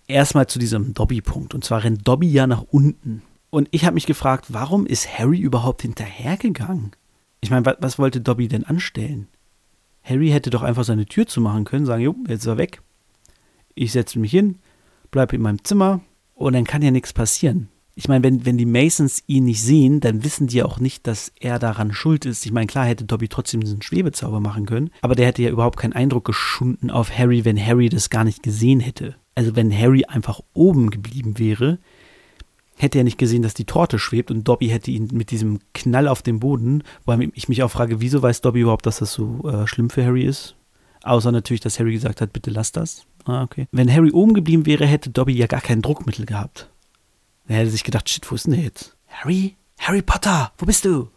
Erstmal 0.08 0.48
zu 0.48 0.58
diesem 0.58 0.94
Dobby-Punkt. 0.94 1.54
Und 1.54 1.64
zwar 1.64 1.84
rennt 1.84 2.08
Dobby 2.08 2.30
ja 2.30 2.48
nach 2.48 2.64
unten. 2.64 3.24
Und 3.50 3.68
ich 3.72 3.86
habe 3.86 3.96
mich 3.96 4.06
gefragt, 4.06 4.46
warum 4.50 4.86
ist 4.86 5.18
Harry 5.20 5.40
überhaupt 5.40 5.82
hinterhergegangen? 5.82 6.92
Ich 7.42 7.50
meine, 7.50 7.66
was, 7.66 7.78
was 7.80 8.00
wollte 8.00 8.22
Dobby 8.22 8.48
denn 8.48 8.64
anstellen? 8.64 9.28
Harry 10.04 10.30
hätte 10.30 10.50
doch 10.50 10.64
einfach 10.64 10.84
seine 10.84 11.06
Tür 11.06 11.28
zu 11.28 11.42
machen 11.42 11.66
können, 11.66 11.86
sagen, 11.86 12.02
jo, 12.02 12.16
jetzt 12.28 12.42
ist 12.42 12.48
er 12.48 12.58
weg. 12.58 12.82
Ich 13.76 13.92
setze 13.92 14.20
mich 14.20 14.32
hin, 14.32 14.60
bleibe 15.12 15.36
in 15.36 15.42
meinem 15.42 15.64
Zimmer 15.64 16.02
und 16.36 16.54
dann 16.54 16.66
kann 16.66 16.82
ja 16.82 16.92
nichts 16.92 17.14
passieren. 17.14 17.70
Ich 17.96 18.08
meine, 18.08 18.24
wenn, 18.24 18.46
wenn 18.46 18.58
die 18.58 18.66
Masons 18.66 19.24
ihn 19.28 19.44
nicht 19.44 19.62
sehen, 19.62 20.00
dann 20.00 20.24
wissen 20.24 20.48
die 20.48 20.58
ja 20.58 20.66
auch 20.66 20.80
nicht, 20.80 21.06
dass 21.06 21.34
er 21.38 21.60
daran 21.60 21.92
schuld 21.92 22.26
ist. 22.26 22.46
Ich 22.46 22.54
meine, 22.54 22.68
klar 22.68 22.86
hätte 22.86 23.04
Dobby 23.04 23.28
trotzdem 23.28 23.60
diesen 23.60 23.82
Schwebezauber 23.82 24.40
machen 24.40 24.66
können, 24.66 24.90
aber 25.02 25.16
der 25.16 25.26
hätte 25.26 25.42
ja 25.42 25.50
überhaupt 25.50 25.78
keinen 25.78 25.94
Eindruck 25.94 26.24
geschunden 26.24 26.92
auf 26.92 27.18
Harry, 27.18 27.44
wenn 27.44 27.60
Harry 27.64 27.90
das 27.90 28.10
gar 28.10 28.24
nicht 28.24 28.42
gesehen 28.42 28.80
hätte. 28.80 29.16
Also 29.36 29.56
wenn 29.58 29.78
Harry 29.78 30.06
einfach 30.06 30.40
oben 30.54 30.92
geblieben 30.92 31.40
wäre, 31.40 31.80
hätte 32.80 32.98
er 32.98 33.04
nicht 33.04 33.18
gesehen, 33.18 33.42
dass 33.42 33.54
die 33.54 33.66
Torte 33.66 34.00
schwebt 34.00 34.32
und 34.32 34.48
Dobby 34.48 34.70
hätte 34.70 34.90
ihn 34.90 35.10
mit 35.12 35.32
diesem 35.32 35.60
Knall 35.74 36.08
auf 36.08 36.22
dem 36.22 36.40
Boden, 36.40 36.84
weil 37.06 37.30
ich 37.36 37.50
mich 37.50 37.62
auch 37.62 37.70
frage, 37.72 38.00
wieso 38.00 38.22
weiß 38.22 38.42
Dobby 38.42 38.62
überhaupt, 38.62 38.86
dass 38.86 39.00
das 39.00 39.14
so 39.14 39.48
äh, 39.50 39.68
schlimm 39.68 39.90
für 39.90 40.06
Harry 40.06 40.24
ist? 40.24 40.56
Außer 41.04 41.32
natürlich, 41.32 41.62
dass 41.62 41.80
Harry 41.80 41.92
gesagt 41.92 42.22
hat, 42.22 42.34
bitte 42.34 42.50
lass 42.50 42.72
das. 42.72 43.06
Ah, 43.26 43.44
okay. 43.44 43.68
Wenn 43.72 43.94
Harry 43.94 44.12
oben 44.12 44.34
geblieben 44.34 44.66
wäre, 44.66 44.86
hätte 44.86 45.10
Dobby 45.10 45.34
ja 45.34 45.48
gar 45.48 45.62
kein 45.62 45.82
Druckmittel 45.82 46.26
gehabt. 46.26 46.70
Er 47.48 47.58
hätte 47.58 47.72
sich 47.72 47.84
gedacht, 47.84 48.10
shit, 48.10 48.30
wo 48.32 48.36
ist 48.36 48.46
denn 48.46 48.54
der 48.54 48.64
jetzt? 48.64 48.96
Harry? 49.08 49.56
Harry 49.80 50.02
Potter, 50.02 50.52
wo 50.58 50.66
bist 50.66 50.86
du? 50.86 51.10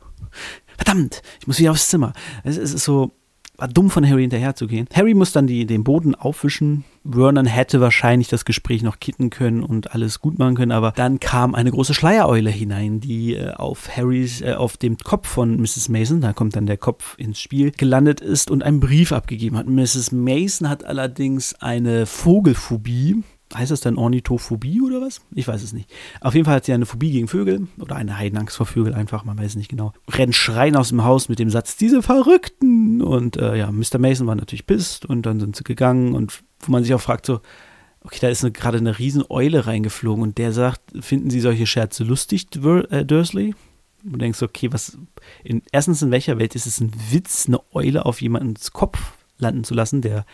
Verdammt, 0.77 1.23
ich 1.41 1.47
muss 1.47 1.59
wieder 1.59 1.71
aufs 1.71 1.89
Zimmer. 1.89 2.13
Es, 2.43 2.57
es 2.57 2.75
ist 2.75 2.85
so, 2.85 3.13
war 3.57 3.69
dumm 3.69 3.91
von 3.91 4.09
Harry 4.09 4.23
hinterher 4.23 4.57
zu 4.57 4.67
gehen. 4.67 4.89
Harry 4.95 5.15
muss 5.15 5.33
dann 5.33 5.47
die, 5.47 5.67
den 5.67 5.85
Boden 5.85 6.15
aufwischen. 6.15 6.85
Vernon 7.05 7.47
hätte 7.47 7.81
wahrscheinlich 7.81 8.29
das 8.29 8.45
Gespräch 8.45 8.83
noch 8.83 9.01
kitten 9.01 9.31
können 9.31 9.63
und 9.63 9.93
alles 9.93 10.21
gut 10.21 10.39
machen 10.39 10.55
können, 10.55 10.73
aber 10.73 10.93
dann 10.93 11.21
kam 11.21 11.55
eine 11.55 11.71
große 11.71 11.95
Schleiereule 11.95 12.51
hinein, 12.51 13.01
die 13.01 13.35
äh, 13.35 13.53
auf 13.53 13.97
Harrys, 13.97 14.41
äh, 14.41 14.55
auf 14.55 14.77
dem 14.77 14.97
Kopf 14.99 15.29
von 15.29 15.61
Mrs. 15.61 15.89
Mason, 15.89 16.21
da 16.21 16.33
kommt 16.33 16.57
dann 16.57 16.67
der 16.67 16.77
Kopf 16.77 17.15
ins 17.19 17.41
Spiel, 17.41 17.73
gelandet 17.73 18.21
ist 18.21 18.51
und 18.51 18.63
einen 18.63 18.81
Brief 18.81 19.13
abgegeben 19.13 19.57
hat. 19.57 19.67
Mrs. 19.67 20.13
Mason 20.13 20.69
hat 20.69 20.85
allerdings 20.85 21.55
eine 21.61 22.07
Vogelphobie 22.07 23.23
heißt 23.55 23.71
das 23.71 23.81
dann 23.81 23.97
Ornithophobie 23.97 24.81
oder 24.81 25.01
was? 25.01 25.21
Ich 25.35 25.49
weiß 25.49 25.63
es 25.63 25.73
nicht. 25.73 25.91
Auf 26.21 26.35
jeden 26.35 26.45
Fall 26.45 26.57
hat 26.57 26.65
sie 26.65 26.73
eine 26.73 26.87
Phobie 26.87 27.13
gegen 27.13 27.29
Vögel 27.29 27.69
oder 27.79 27.97
eine 27.97 28.17
Heidenangst 28.19 28.57
vor 28.57 28.67
Vögeln 28.67 28.95
einfach, 28.95 29.25
man 29.25 29.39
weiß 29.39 29.47
es 29.47 29.57
nicht 29.57 29.69
genau. 29.69 29.93
Rennt 30.09 30.35
schreien 30.35 30.77
aus 30.77 30.89
dem 30.89 31.05
Haus 31.05 31.29
mit 31.29 31.39
dem 31.39 31.51
Satz, 31.51 31.77
diese 31.77 32.03
Verrückten! 32.03 33.03
Und 33.03 33.37
äh, 33.37 33.57
ja, 33.57 33.71
Mr. 33.71 33.99
Mason 33.99 34.27
war 34.27 34.35
natürlich 34.35 34.67
pisst 34.67 35.07
und 35.07 35.27
dann 35.27 35.41
sind 35.41 35.57
sie 35.57 35.65
gegangen 35.65 36.15
und 36.15 36.43
wo 36.61 36.73
man 36.73 36.83
sich 36.85 36.95
auch 36.95 37.01
fragt 37.01 37.27
so, 37.27 37.41
okay, 38.05 38.19
da 38.21 38.29
ist 38.29 38.43
gerade 38.55 38.79
eine 38.79 38.99
riesen 38.99 39.25
Eule 39.29 39.67
reingeflogen 39.67 40.23
und 40.23 40.39
der 40.39 40.53
sagt, 40.53 40.81
finden 41.01 41.31
Sie 41.31 41.41
solche 41.41 41.67
Scherze 41.67 42.05
lustig, 42.05 42.49
äh, 42.91 43.05
Dursley? 43.05 43.55
Und 44.05 44.15
du 44.15 44.19
denkst, 44.19 44.43
okay, 44.43 44.73
was, 44.73 44.99
in, 45.45 45.63
erstens 45.71 46.03
in 46.03 46.11
welcher 46.11 46.39
Welt 46.39 46.57
ist 46.57 46.67
es 46.67 46.81
ein 46.81 46.93
Witz, 47.11 47.47
eine 47.47 47.61
Eule 47.73 48.05
auf 48.05 48.21
jemandens 48.21 48.73
Kopf 48.73 48.99
landen 49.39 49.65
zu 49.65 49.75
lassen, 49.75 50.03
der 50.03 50.25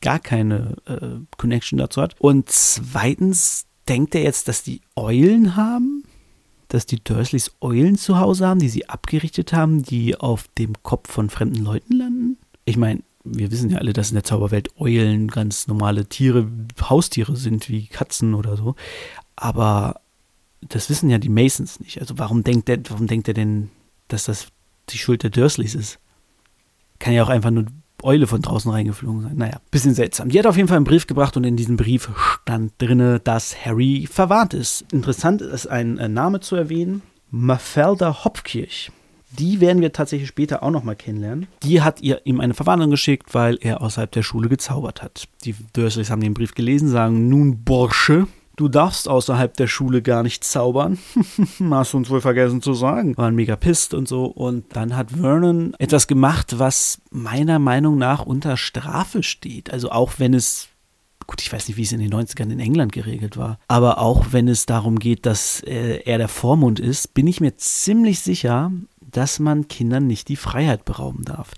gar 0.00 0.18
keine 0.18 0.76
äh, 0.86 1.24
Connection 1.36 1.78
dazu 1.78 2.02
hat. 2.02 2.14
Und 2.18 2.48
zweitens 2.48 3.66
denkt 3.88 4.14
er 4.14 4.22
jetzt, 4.22 4.48
dass 4.48 4.62
die 4.62 4.80
Eulen 4.96 5.56
haben, 5.56 6.04
dass 6.68 6.86
die 6.86 7.02
Dursleys 7.02 7.52
Eulen 7.60 7.96
zu 7.96 8.18
Hause 8.18 8.46
haben, 8.46 8.60
die 8.60 8.68
sie 8.68 8.88
abgerichtet 8.88 9.52
haben, 9.52 9.82
die 9.82 10.16
auf 10.16 10.46
dem 10.58 10.74
Kopf 10.82 11.10
von 11.10 11.28
fremden 11.30 11.62
Leuten 11.64 11.96
landen. 11.96 12.38
Ich 12.64 12.76
meine, 12.76 13.02
wir 13.24 13.50
wissen 13.50 13.70
ja 13.70 13.78
alle, 13.78 13.92
dass 13.92 14.10
in 14.10 14.14
der 14.14 14.24
Zauberwelt 14.24 14.70
Eulen 14.78 15.28
ganz 15.28 15.66
normale 15.66 16.06
Tiere, 16.06 16.48
Haustiere 16.80 17.36
sind, 17.36 17.68
wie 17.68 17.86
Katzen 17.86 18.34
oder 18.34 18.56
so. 18.56 18.76
Aber 19.36 20.00
das 20.60 20.88
wissen 20.88 21.10
ja 21.10 21.18
die 21.18 21.28
Masons 21.28 21.80
nicht. 21.80 22.00
Also 22.00 22.18
warum 22.18 22.44
denkt 22.44 22.68
der, 22.68 22.78
warum 22.88 23.06
denkt 23.06 23.28
er 23.28 23.34
denn, 23.34 23.70
dass 24.08 24.24
das 24.24 24.48
die 24.90 24.98
Schuld 24.98 25.22
der 25.22 25.30
Dursleys 25.30 25.74
ist? 25.74 25.98
Kann 26.98 27.14
ja 27.14 27.24
auch 27.24 27.28
einfach 27.28 27.50
nur 27.50 27.66
Eule 28.04 28.26
von 28.26 28.42
draußen 28.42 28.70
reingeflogen 28.70 29.22
sein. 29.22 29.36
Naja, 29.36 29.60
bisschen 29.70 29.94
seltsam. 29.94 30.28
Die 30.28 30.38
hat 30.38 30.46
auf 30.46 30.56
jeden 30.56 30.68
Fall 30.68 30.76
einen 30.76 30.84
Brief 30.84 31.06
gebracht 31.06 31.36
und 31.36 31.44
in 31.44 31.56
diesem 31.56 31.76
Brief 31.76 32.10
stand 32.42 32.72
drinne, 32.78 33.20
dass 33.20 33.64
Harry 33.64 34.08
verwarnt 34.10 34.54
ist. 34.54 34.84
Interessant 34.92 35.42
ist 35.42 35.66
ein 35.66 35.98
äh, 35.98 36.08
Name 36.08 36.40
zu 36.40 36.56
erwähnen. 36.56 37.02
Mafalda 37.30 38.24
Hopkirch. 38.24 38.90
Die 39.38 39.60
werden 39.60 39.80
wir 39.80 39.92
tatsächlich 39.92 40.28
später 40.28 40.62
auch 40.62 40.70
nochmal 40.70 40.96
kennenlernen. 40.96 41.46
Die 41.62 41.82
hat 41.82 42.00
ihr, 42.00 42.20
ihm 42.24 42.40
eine 42.40 42.54
Verwarnung 42.54 42.90
geschickt, 42.90 43.32
weil 43.32 43.58
er 43.60 43.80
außerhalb 43.80 44.10
der 44.10 44.24
Schule 44.24 44.48
gezaubert 44.48 45.02
hat. 45.02 45.28
Die 45.44 45.54
Dursleys 45.72 46.10
haben 46.10 46.20
den 46.20 46.34
Brief 46.34 46.54
gelesen, 46.54 46.88
sagen, 46.88 47.28
nun 47.28 47.62
Bursche, 47.62 48.26
du 48.56 48.68
darfst 48.68 49.08
außerhalb 49.08 49.56
der 49.56 49.66
Schule 49.66 50.02
gar 50.02 50.22
nicht 50.22 50.44
zaubern. 50.44 50.98
Hast 51.70 51.92
du 51.92 51.96
uns 51.96 52.10
wohl 52.10 52.20
vergessen 52.20 52.62
zu 52.62 52.74
sagen. 52.74 53.16
Waren 53.16 53.34
mega 53.34 53.56
pisst 53.56 53.94
und 53.94 54.08
so. 54.08 54.26
Und 54.26 54.76
dann 54.76 54.96
hat 54.96 55.12
Vernon 55.12 55.74
etwas 55.78 56.06
gemacht, 56.06 56.58
was 56.58 57.00
meiner 57.10 57.58
Meinung 57.58 57.98
nach 57.98 58.26
unter 58.26 58.56
Strafe 58.56 59.22
steht. 59.22 59.72
Also 59.72 59.90
auch 59.90 60.12
wenn 60.18 60.34
es 60.34 60.68
gut, 61.26 61.42
ich 61.42 61.52
weiß 61.52 61.68
nicht, 61.68 61.76
wie 61.76 61.82
es 61.82 61.92
in 61.92 62.00
den 62.00 62.12
90ern 62.12 62.50
in 62.50 62.58
England 62.58 62.92
geregelt 62.92 63.36
war, 63.36 63.60
aber 63.68 63.98
auch 63.98 64.32
wenn 64.32 64.48
es 64.48 64.66
darum 64.66 64.98
geht, 64.98 65.26
dass 65.26 65.62
äh, 65.62 66.00
er 66.04 66.18
der 66.18 66.26
Vormund 66.26 66.80
ist, 66.80 67.14
bin 67.14 67.28
ich 67.28 67.40
mir 67.40 67.56
ziemlich 67.56 68.18
sicher, 68.18 68.72
dass 69.00 69.38
man 69.38 69.68
Kindern 69.68 70.08
nicht 70.08 70.28
die 70.28 70.34
Freiheit 70.34 70.84
berauben 70.84 71.24
darf. 71.24 71.52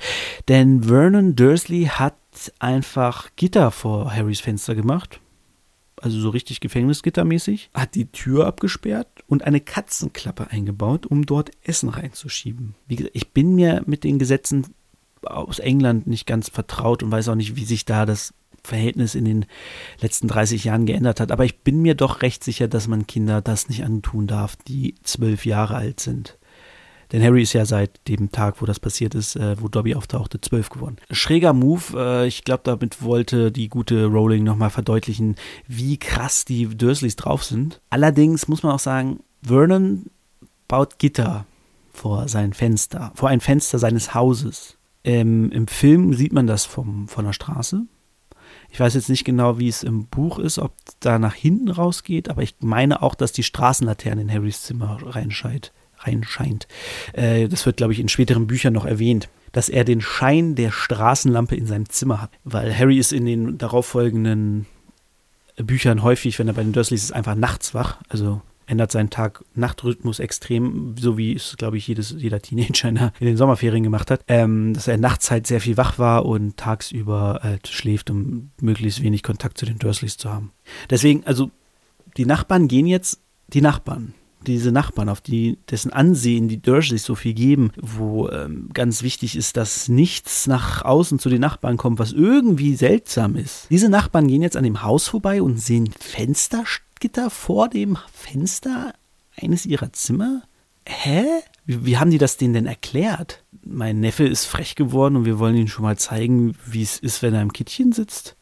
Denn 0.49 0.85
Vernon 0.85 1.37
Dursley 1.37 1.85
hat 1.85 2.17
einfach 2.59 3.31
Gitter 3.37 3.71
vor 3.71 4.15
Harrys 4.15 4.41
Fenster 4.41 4.75
gemacht 4.75 5.21
also 6.03 6.21
so 6.21 6.31
richtig 6.31 6.61
gefängnisgittermäßig, 6.61 7.71
hat 7.75 7.95
die 7.95 8.07
Tür 8.07 8.47
abgesperrt 8.47 9.09
und 9.27 9.45
eine 9.45 9.61
Katzenklappe 9.61 10.51
eingebaut, 10.51 11.07
um 11.07 11.25
dort 11.25 11.51
Essen 11.63 11.89
reinzuschieben. 11.89 12.75
Wie 12.87 13.09
ich 13.13 13.31
bin 13.31 13.55
mir 13.55 13.83
mit 13.87 14.05
den 14.05 14.19
Gesetzen 14.19 14.67
aus 15.23 15.61
England 15.61 16.07
nicht 16.07 16.27
ganz 16.27 16.49
vertraut 16.49 17.03
und 17.03 17.13
weiß 17.13 17.29
auch 17.29 17.35
nicht, 17.37 17.57
wie 17.57 17.65
sich 17.65 17.85
da 17.85 18.07
das 18.07 18.35
Verhältnis 18.65 19.15
in 19.15 19.25
den 19.25 19.47
letzten 20.01 20.29
30 20.29 20.65
Jahren 20.65 20.87
geändert 20.87 21.21
hat. 21.21 21.33
Aber 21.33 21.45
ich 21.45 21.61
bin 21.61 21.83
mir 21.83 21.95
doch 21.95 22.23
recht 22.23 22.45
sicher, 22.45 22.69
dass 22.69 22.89
man 22.89 23.07
Kinder 23.07 23.41
das 23.41 23.69
nicht 23.69 23.85
antun 23.85 24.27
darf, 24.27 24.57
die 24.57 24.95
zwölf 25.03 25.47
Jahre 25.47 25.77
alt 25.77 26.01
sind. 26.01 26.39
Denn 27.13 27.23
Harry 27.23 27.43
ist 27.43 27.53
ja 27.53 27.67
seit 27.67 28.09
dem 28.09 28.33
Tag, 28.33 28.63
wo 28.63 28.67
das 28.67 28.81
passiert 28.81 29.15
ist, 29.15 29.37
äh, 29.37 29.61
wo 29.61 29.69
Dobby 29.69 29.95
auftauchte, 29.95 30.41
zwölf 30.41 30.71
geworden. 30.71 30.97
Schräger 31.11 31.53
Move. 31.53 31.83
Äh, 31.95 32.27
ich 32.27 32.45
glaube, 32.45 32.63
damit 32.65 33.03
wollte 33.03 33.53
die 33.53 33.69
gute 33.69 34.07
Rowling 34.07 34.45
nochmal 34.45 34.71
verdeutlichen, 34.71 35.37
wie 35.69 35.99
krass 35.99 36.47
die 36.47 36.67
Dursleys 36.67 37.17
drauf 37.17 37.45
sind. 37.45 37.81
Allerdings 37.91 38.49
muss 38.49 38.63
man 38.63 38.73
auch 38.73 38.79
sagen, 38.79 39.21
Vernon 39.43 40.07
baut 40.69 40.99
Gitter 40.99 41.45
vor 41.93 42.29
sein 42.29 42.55
Fenster, 42.55 43.13
vor 43.15 43.29
ein 43.29 43.41
Fenster 43.41 43.79
seines 43.79 44.15
Hauses. 44.15 44.79
Ähm, 45.05 45.53
Im 45.53 45.67
Film 45.67 46.15
sieht 46.15 46.33
man 46.33 46.47
das 46.47 46.65
vom, 46.65 47.09
von 47.09 47.27
der 47.27 47.35
Straße. 47.35 47.83
Ich 48.71 48.81
weiß 48.81 48.95
jetzt 48.95 49.11
nicht 49.11 49.25
genau, 49.25 49.59
wie 49.59 49.69
es 49.69 49.83
im 49.83 50.07
Buch 50.07 50.39
ist, 50.39 50.59
ob 50.59 50.73
da 51.01 51.19
nach 51.19 51.35
hinten 51.35 51.69
rausgeht, 51.69 52.31
aber 52.31 52.43
ich 52.43 52.55
meine 52.61 53.03
auch, 53.03 53.15
dass 53.15 53.33
die 53.33 53.43
Straßenlaterne 53.43 54.23
in 54.23 54.33
Harrys 54.33 54.63
Zimmer 54.63 54.99
reinscheint 55.03 55.73
reinscheint. 56.05 56.67
Äh, 57.13 57.49
das 57.49 57.67
wird, 57.67 57.77
glaube 57.77 57.93
ich, 57.93 58.01
in 58.01 58.09
späteren 58.09 58.47
Büchern 58.47 58.73
noch 58.73 58.87
erwähnt 58.87 59.29
dass 59.53 59.69
er 59.69 59.85
den 59.85 60.01
Schein 60.01 60.55
der 60.55 60.71
Straßenlampe 60.71 61.55
in 61.55 61.67
seinem 61.67 61.89
Zimmer 61.89 62.23
hat. 62.23 62.31
Weil 62.43 62.77
Harry 62.77 62.99
ist 62.99 63.13
in 63.13 63.27
den 63.27 63.59
darauffolgenden 63.59 64.67
Büchern 65.57 66.03
häufig, 66.03 66.39
wenn 66.39 66.49
er 66.49 66.55
bei 66.55 66.63
den 66.63 66.73
Dursleys 66.73 67.05
ist, 67.05 67.13
einfach 67.13 67.35
nachts 67.35 67.75
wach. 67.75 67.99
Also 68.09 68.41
ändert 68.67 68.91
seinen 68.91 69.11
Tag-Nacht-Rhythmus 69.11 70.19
extrem, 70.19 70.95
so 70.99 71.19
wie 71.19 71.35
es, 71.35 71.57
glaube 71.59 71.77
ich, 71.77 71.87
jedes, 71.87 72.15
jeder 72.17 72.41
Teenager 72.41 72.89
in 72.89 73.27
den 73.27 73.37
Sommerferien 73.37 73.83
gemacht 73.83 74.11
hat. 74.11 74.25
Ähm, 74.29 74.73
dass 74.73 74.89
er 74.89 74.97
nachts 74.97 75.31
halt 75.31 75.47
sehr 75.47 75.61
viel 75.61 75.77
wach 75.77 75.99
war 75.99 76.25
und 76.25 76.57
tagsüber 76.57 77.41
halt 77.43 77.69
schläft, 77.69 78.11
um 78.11 78.51
möglichst 78.61 79.03
wenig 79.03 79.23
Kontakt 79.23 79.59
zu 79.59 79.67
den 79.67 79.79
Dursleys 79.79 80.17
zu 80.17 80.33
haben. 80.33 80.53
Deswegen, 80.89 81.25
also 81.27 81.51
die 82.17 82.25
Nachbarn 82.25 82.69
gehen 82.69 82.87
jetzt, 82.87 83.21
die 83.49 83.61
Nachbarn, 83.61 84.15
diese 84.47 84.73
Nachbarn, 84.73 85.09
auf 85.09 85.21
die 85.21 85.59
dessen 85.71 85.93
Ansehen 85.93 86.49
die 86.49 86.61
Dursleys 86.61 87.05
so 87.05 87.15
viel 87.15 87.35
geben, 87.35 87.73
wo 87.81 88.29
ähm, 88.29 88.71
ganz 88.73 89.03
wichtig 89.03 89.37
ist, 89.37 89.57
dass 89.57 89.89
nichts 89.89 90.47
nach 90.47 90.85
außen 90.85 91.19
zu 91.19 91.29
den 91.29 91.41
Nachbarn 91.41 91.77
kommt, 91.77 91.99
was 91.99 92.13
irgendwie 92.13 92.75
seltsam 92.75 93.37
ist. 93.37 93.67
Diese 93.71 93.89
Nachbarn 93.89 94.29
gehen 94.29 94.43
jetzt 94.43 94.57
an 94.57 94.65
dem 94.65 94.83
Haus 94.83 95.09
vorbei 95.09 95.43
und 95.43 95.59
sehen 95.61 95.91
Fenster 95.99 96.65
Nachtgitter 97.03 97.31
vor 97.31 97.69
dem 97.69 97.99
Fenster 98.13 98.95
eines 99.37 99.67
ihrer 99.67 99.93
Zimmer? 99.93 100.43
Hä? 100.87 101.25
Wie, 101.67 101.85
wie, 101.85 101.97
haben 101.97 102.13
die 102.13 102.19
das 102.19 102.37
denen 102.37 102.55
denn 102.55 102.67
erklärt? 102.67 103.43
Mein 103.65 103.99
Neffe 103.99 104.25
ist 104.25 104.45
frech 104.45 104.77
geworden 104.77 105.17
und 105.17 105.25
wir 105.25 105.41
wollen 105.41 105.57
ihm 105.57 105.67
schon 105.67 105.83
mal 105.83 105.99
zeigen, 105.99 106.55
wie 106.65 106.83
es 106.83 106.99
ist, 106.99 107.23
wenn 107.23 107.35
er 107.35 107.43
im 107.43 107.53
Kittchen 107.53 107.91
sitzt. 107.91 108.37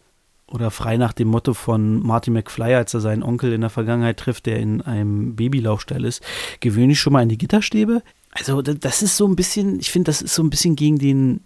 Oder 0.51 0.71
frei 0.71 0.97
nach 0.97 1.13
dem 1.13 1.29
Motto 1.29 1.55
von 1.55 2.03
Marty 2.05 2.31
McFly, 2.31 2.75
als 2.75 2.93
er 2.93 3.01
seinen 3.01 3.23
Onkel 3.23 3.53
in 3.53 3.61
der 3.61 3.71
Vergangenheit 3.71 4.19
trifft, 4.19 4.47
der 4.47 4.59
in 4.59 4.83
einem 4.83 5.37
Babylaufstall 5.37 6.05
ist, 6.05 6.23
gewöhnlich 6.59 6.99
schon 6.99 7.13
mal 7.13 7.23
in 7.23 7.29
die 7.29 7.39
Gitterstäbe. 7.39 8.03
Also 8.33 8.61
das 8.61 9.03
ist 9.03 9.17
so 9.17 9.27
ein 9.27 9.37
bisschen, 9.37 9.79
ich 9.79 9.91
finde, 9.91 10.07
das 10.07 10.23
ist 10.23 10.35
so 10.35 10.43
ein 10.43 10.51
bisschen 10.51 10.77
gegen 10.77 10.99
den, 10.99 11.41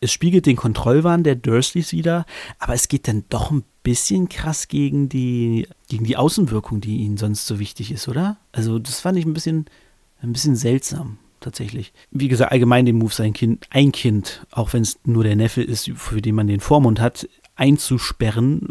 es 0.00 0.12
spiegelt 0.12 0.46
den 0.46 0.56
Kontrollwahn 0.56 1.22
der 1.22 1.36
Dursleys 1.36 1.92
wieder, 1.92 2.26
aber 2.58 2.74
es 2.74 2.88
geht 2.88 3.06
dann 3.08 3.24
doch 3.28 3.50
ein 3.50 3.64
bisschen 3.82 4.28
krass 4.28 4.68
gegen 4.68 5.08
die, 5.08 5.68
gegen 5.88 6.04
die 6.04 6.16
Außenwirkung, 6.16 6.80
die 6.80 6.98
ihnen 6.98 7.16
sonst 7.16 7.46
so 7.46 7.58
wichtig 7.58 7.92
ist, 7.92 8.08
oder? 8.08 8.38
Also 8.52 8.78
das 8.78 9.00
fand 9.00 9.18
ich 9.18 9.24
ein 9.24 9.34
bisschen, 9.34 9.66
ein 10.20 10.32
bisschen 10.32 10.56
seltsam 10.56 11.18
tatsächlich. 11.40 11.92
Wie 12.10 12.28
gesagt, 12.28 12.52
allgemein 12.52 12.86
den 12.86 12.98
Move, 12.98 13.12
sein 13.12 13.32
Kind, 13.32 13.66
ein 13.70 13.92
Kind, 13.92 14.46
auch 14.50 14.72
wenn 14.72 14.82
es 14.82 14.98
nur 15.04 15.24
der 15.24 15.36
Neffe 15.36 15.62
ist, 15.62 15.90
für 15.94 16.20
den 16.20 16.34
man 16.34 16.46
den 16.46 16.60
Vormund 16.60 17.00
hat, 17.00 17.28
einzusperren. 17.58 18.68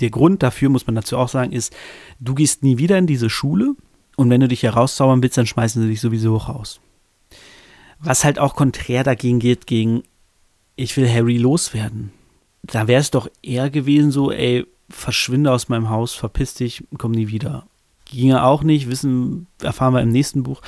Der 0.00 0.10
Grund 0.10 0.42
dafür, 0.42 0.68
muss 0.68 0.86
man 0.86 0.96
dazu 0.96 1.16
auch 1.16 1.28
sagen, 1.28 1.52
ist, 1.52 1.74
du 2.20 2.34
gehst 2.34 2.62
nie 2.62 2.78
wieder 2.78 2.98
in 2.98 3.06
diese 3.06 3.30
Schule 3.30 3.74
und 4.16 4.30
wenn 4.30 4.40
du 4.40 4.48
dich 4.48 4.62
herauszaubern 4.62 5.22
willst, 5.22 5.38
dann 5.38 5.46
schmeißen 5.46 5.80
sie 5.82 5.88
dich 5.88 6.00
sowieso 6.00 6.36
raus. 6.36 6.80
Was 8.00 8.24
halt 8.24 8.38
auch 8.38 8.54
konträr 8.54 9.04
dagegen 9.04 9.38
geht, 9.38 9.66
gegen 9.66 10.02
ich 10.76 10.96
will 10.96 11.08
Harry 11.08 11.38
loswerden. 11.38 12.12
Da 12.62 12.88
wäre 12.88 13.00
es 13.00 13.10
doch 13.10 13.28
eher 13.42 13.70
gewesen 13.70 14.10
so, 14.10 14.32
ey, 14.32 14.66
verschwinde 14.90 15.52
aus 15.52 15.68
meinem 15.68 15.88
Haus, 15.88 16.14
verpiss 16.14 16.54
dich, 16.54 16.84
komm 16.98 17.12
nie 17.12 17.28
wieder. 17.28 17.66
Ginge 18.06 18.44
auch 18.44 18.62
nicht, 18.62 18.88
wissen, 18.88 19.46
erfahren 19.62 19.94
wir 19.94 20.02
im 20.02 20.10
nächsten 20.10 20.42
Buch 20.42 20.60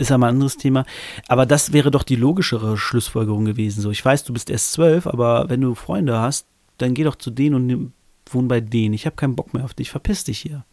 ist 0.00 0.10
aber 0.10 0.26
ein 0.26 0.34
anderes 0.34 0.56
Thema. 0.56 0.84
Aber 1.28 1.46
das 1.46 1.72
wäre 1.72 1.90
doch 1.90 2.02
die 2.02 2.16
logischere 2.16 2.76
Schlussfolgerung 2.76 3.44
gewesen. 3.44 3.82
So, 3.82 3.90
ich 3.90 4.04
weiß, 4.04 4.24
du 4.24 4.32
bist 4.32 4.50
erst 4.50 4.72
zwölf, 4.72 5.06
aber 5.06 5.48
wenn 5.48 5.60
du 5.60 5.74
Freunde 5.74 6.18
hast, 6.18 6.46
dann 6.82 6.94
geh 6.94 7.04
doch 7.04 7.16
zu 7.16 7.30
denen 7.30 7.54
und 7.54 7.92
wohn 8.26 8.48
bei 8.48 8.60
denen. 8.60 8.94
Ich 8.94 9.06
habe 9.06 9.16
keinen 9.16 9.36
Bock 9.36 9.54
mehr 9.54 9.64
auf 9.64 9.74
dich, 9.74 9.90
verpiss 9.90 10.24
dich 10.24 10.38
hier. 10.38 10.64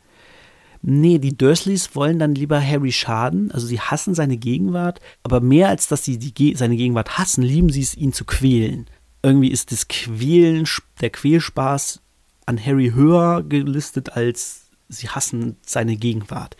Nee, 0.82 1.18
die 1.18 1.36
Dursleys 1.36 1.96
wollen 1.96 2.20
dann 2.20 2.36
lieber 2.36 2.62
Harry 2.62 2.92
schaden, 2.92 3.52
also 3.52 3.66
sie 3.66 3.80
hassen 3.80 4.14
seine 4.14 4.38
Gegenwart, 4.38 5.02
aber 5.24 5.42
mehr 5.42 5.70
als 5.70 5.88
dass 5.88 6.06
sie 6.06 6.20
die, 6.20 6.56
seine 6.56 6.78
Gegenwart 6.78 7.18
hassen, 7.18 7.42
lieben 7.42 7.70
sie 7.70 7.82
es, 7.82 7.96
ihn 7.96 8.14
zu 8.14 8.26
quälen. 8.26 8.86
Irgendwie 9.24 9.50
ist 9.50 9.72
das 9.72 9.88
Quälen, 9.88 10.68
der 11.02 11.10
Quälspaß 11.10 12.02
an 12.46 12.64
Harry 12.64 12.92
höher 12.94 13.44
gelistet 13.44 14.14
als 14.16 14.68
sie 14.90 15.10
hassen 15.10 15.58
seine 15.62 15.98
Gegenwart. 15.98 16.56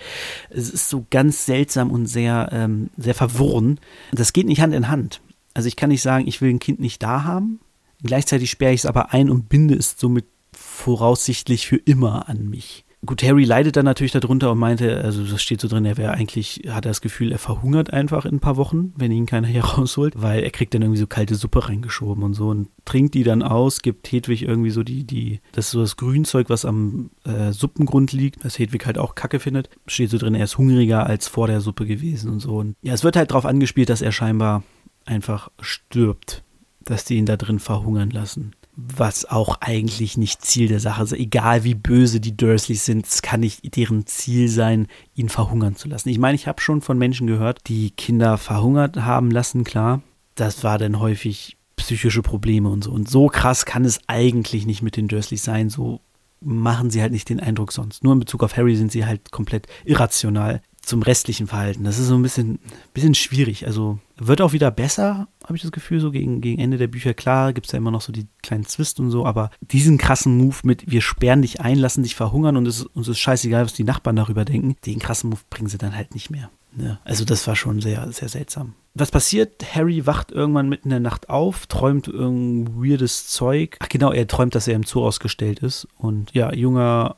Es 0.50 0.70
ist 0.70 0.90
so 0.90 1.06
ganz 1.10 1.46
seltsam 1.46 1.92
und 1.92 2.08
sehr, 2.08 2.50
ähm, 2.52 2.90
sehr 2.98 3.14
verworren. 3.14 3.80
Das 4.12 4.34
geht 4.34 4.48
nicht 4.48 4.62
Hand 4.62 4.74
in 4.74 4.90
Hand. 4.90 5.22
Also 5.54 5.68
ich 5.68 5.76
kann 5.76 5.90
nicht 5.90 6.02
sagen, 6.02 6.28
ich 6.28 6.42
will 6.42 6.50
ein 6.50 6.60
Kind 6.60 6.80
nicht 6.80 7.02
da 7.02 7.24
haben, 7.24 7.60
Gleichzeitig 8.04 8.52
sperre 8.52 8.74
ich 8.74 8.82
es 8.82 8.86
aber 8.86 9.14
ein 9.14 9.30
und 9.30 9.50
binde 9.50 9.76
es 9.76 9.96
somit 9.98 10.26
voraussichtlich 10.54 11.68
für 11.68 11.78
immer 11.78 12.30
an 12.30 12.50
mich. 12.50 12.86
Gut, 13.06 13.22
Harry 13.22 13.46
leidet 13.46 13.76
dann 13.76 13.86
natürlich 13.86 14.12
darunter 14.12 14.52
und 14.52 14.58
meinte, 14.58 15.02
also 15.04 15.24
das 15.24 15.42
steht 15.42 15.62
so 15.62 15.68
drin, 15.68 15.86
er 15.86 15.98
wäre 15.98 16.14
eigentlich, 16.14 16.64
hat 16.68 16.86
er 16.86 16.90
das 16.90 17.02
Gefühl, 17.02 17.32
er 17.32 17.38
verhungert 17.38 17.94
einfach 17.94 18.26
in 18.26 18.36
ein 18.36 18.40
paar 18.40 18.58
Wochen, 18.58 18.92
wenn 18.98 19.12
ihn 19.12 19.28
keiner 19.28 19.48
hier 19.48 19.64
rausholt, 19.64 20.20
weil 20.20 20.44
er 20.44 20.50
kriegt 20.50 20.74
dann 20.74 20.82
irgendwie 20.82 21.00
so 21.00 21.06
kalte 21.06 21.36
Suppe 21.36 21.70
reingeschoben 21.70 22.24
und 22.24 22.34
so 22.34 22.50
und 22.50 22.70
trinkt 22.86 23.14
die 23.14 23.24
dann 23.24 23.44
aus, 23.44 23.84
gibt 23.84 24.12
Hedwig 24.12 24.42
irgendwie 24.42 24.72
so 24.72 24.82
die, 24.82 25.04
die, 25.04 25.42
das 25.52 25.66
ist 25.66 25.72
so 25.72 25.82
das 25.82 25.96
Grünzeug, 25.96 26.50
was 26.50 26.66
am 26.66 27.12
äh, 27.24 27.52
Suppengrund 27.52 28.14
liegt, 28.14 28.44
was 28.44 28.58
Hedwig 28.58 28.88
halt 28.88 28.98
auch 28.98 29.14
kacke 29.14 29.40
findet. 29.40 29.70
Steht 29.86 30.10
so 30.10 30.18
drin, 30.18 30.34
er 30.34 30.46
ist 30.46 30.58
hungriger 30.58 31.06
als 31.06 31.28
vor 31.28 31.46
der 31.46 31.62
Suppe 31.62 31.86
gewesen 31.86 32.32
und 32.32 32.40
so. 32.40 32.58
Und 32.58 32.76
ja, 32.82 32.94
es 32.94 33.04
wird 33.04 33.16
halt 33.16 33.30
darauf 33.30 33.46
angespielt, 33.46 33.90
dass 33.90 34.02
er 34.02 34.12
scheinbar 34.12 34.64
einfach 35.06 35.50
stirbt 35.62 36.44
dass 36.90 37.06
die 37.06 37.16
ihn 37.16 37.26
da 37.26 37.38
drin 37.38 37.60
verhungern 37.60 38.10
lassen. 38.10 38.54
Was 38.76 39.26
auch 39.26 39.58
eigentlich 39.60 40.18
nicht 40.18 40.46
Ziel 40.46 40.68
der 40.68 40.80
Sache 40.80 41.04
ist. 41.04 41.14
Egal 41.14 41.64
wie 41.64 41.74
böse 41.74 42.20
die 42.20 42.38
Dursleys 42.38 42.86
sind, 42.86 43.08
es 43.08 43.22
kann 43.22 43.40
nicht 43.40 43.76
deren 43.76 44.06
Ziel 44.06 44.50
sein, 44.50 44.88
ihn 45.16 45.30
verhungern 45.30 45.76
zu 45.76 45.88
lassen. 45.88 46.10
Ich 46.10 46.20
meine, 46.20 46.36
ich 46.36 46.48
habe 46.48 46.62
schon 46.62 46.82
von 46.82 46.98
Menschen 46.98 47.28
gehört, 47.28 47.62
die 47.68 47.92
Kinder 47.92 48.38
verhungert 48.38 48.98
haben 48.98 49.32
lassen, 49.32 49.64
klar. 49.64 50.02
Das 50.36 50.64
war 50.64 50.78
dann 50.78 51.00
häufig 51.00 51.58
psychische 51.76 52.22
Probleme 52.22 52.70
und 52.70 52.84
so. 52.84 52.92
Und 52.92 53.10
so 53.10 53.28
krass 53.28 53.66
kann 53.66 53.86
es 53.86 54.00
eigentlich 54.08 54.66
nicht 54.66 54.82
mit 54.82 54.96
den 54.96 55.08
Dursleys 55.08 55.44
sein. 55.44 55.70
So 55.70 56.02
machen 56.40 56.92
sie 56.92 57.02
halt 57.02 57.12
nicht 57.12 57.30
den 57.30 57.40
Eindruck 57.40 57.72
sonst. 57.72 58.04
Nur 58.04 58.14
in 58.14 58.20
Bezug 58.20 58.44
auf 58.44 58.58
Harry 58.58 58.76
sind 58.76 58.92
sie 58.92 59.06
halt 59.06 59.32
komplett 59.32 59.68
irrational 59.86 60.62
zum 60.88 61.02
restlichen 61.02 61.48
Verhalten. 61.48 61.84
Das 61.84 62.00
ist 62.00 62.08
so 62.08 62.16
ein 62.16 62.22
bisschen, 62.22 62.60
bisschen 62.94 63.14
schwierig. 63.14 63.68
Also 63.68 64.00
wird 64.18 64.42
auch 64.42 64.54
wieder 64.54 64.72
besser, 64.72 65.28
habe 65.44 65.56
ich 65.56 65.62
das 65.62 65.72
Gefühl, 65.72 66.00
so 66.00 66.12
gegen, 66.12 66.40
gegen 66.40 66.62
Ende 66.62 66.78
der 66.78 66.88
Bücher. 66.88 67.14
Klar, 67.14 67.54
gibt 67.54 67.68
es 67.68 67.74
ja 67.74 67.78
immer 67.78 67.92
noch 67.92 68.02
so 68.02 68.14
die 68.14 68.28
kleinen 68.42 68.66
Zwist 68.66 69.00
und 69.00 69.12
so, 69.12 69.26
aber 69.26 69.52
diesen 69.60 69.98
krassen 69.98 70.38
Move 70.38 70.56
mit, 70.64 70.90
wir 70.90 71.02
sperren 71.02 71.42
dich 71.42 71.60
ein, 71.62 71.78
lassen 71.78 72.04
dich 72.04 72.16
verhungern 72.16 72.56
und 72.56 72.66
es, 72.66 72.84
uns 72.84 73.08
ist 73.08 73.20
scheißegal, 73.20 73.66
was 73.66 73.74
die 73.74 73.84
Nachbarn 73.84 74.16
darüber 74.16 74.46
denken, 74.46 74.78
den 74.86 75.00
krassen 75.00 75.30
Move 75.30 75.42
bringen 75.50 75.68
sie 75.68 75.78
dann 75.78 75.96
halt 75.96 76.14
nicht 76.14 76.30
mehr. 76.30 76.50
Ne? 76.74 77.00
Also 77.04 77.26
das 77.26 77.46
war 77.48 77.56
schon 77.56 77.82
sehr, 77.82 78.12
sehr 78.12 78.30
seltsam. 78.30 78.74
Was 78.94 79.12
passiert? 79.12 79.76
Harry 79.76 80.06
wacht 80.06 80.32
irgendwann 80.32 80.70
mitten 80.70 80.88
in 80.88 80.92
der 80.92 81.00
Nacht 81.00 81.30
auf, 81.30 81.68
träumt 81.68 82.08
irgendein 82.08 82.82
weirdes 82.82 83.28
Zeug. 83.28 83.76
Ach 83.80 83.90
genau, 83.90 84.12
er 84.12 84.28
träumt, 84.28 84.56
dass 84.56 84.68
er 84.68 84.76
im 84.76 84.84
Zoo 84.84 85.06
ausgestellt 85.06 85.60
ist 85.60 85.88
und 85.98 86.34
ja, 86.34 86.54
junger 86.54 87.18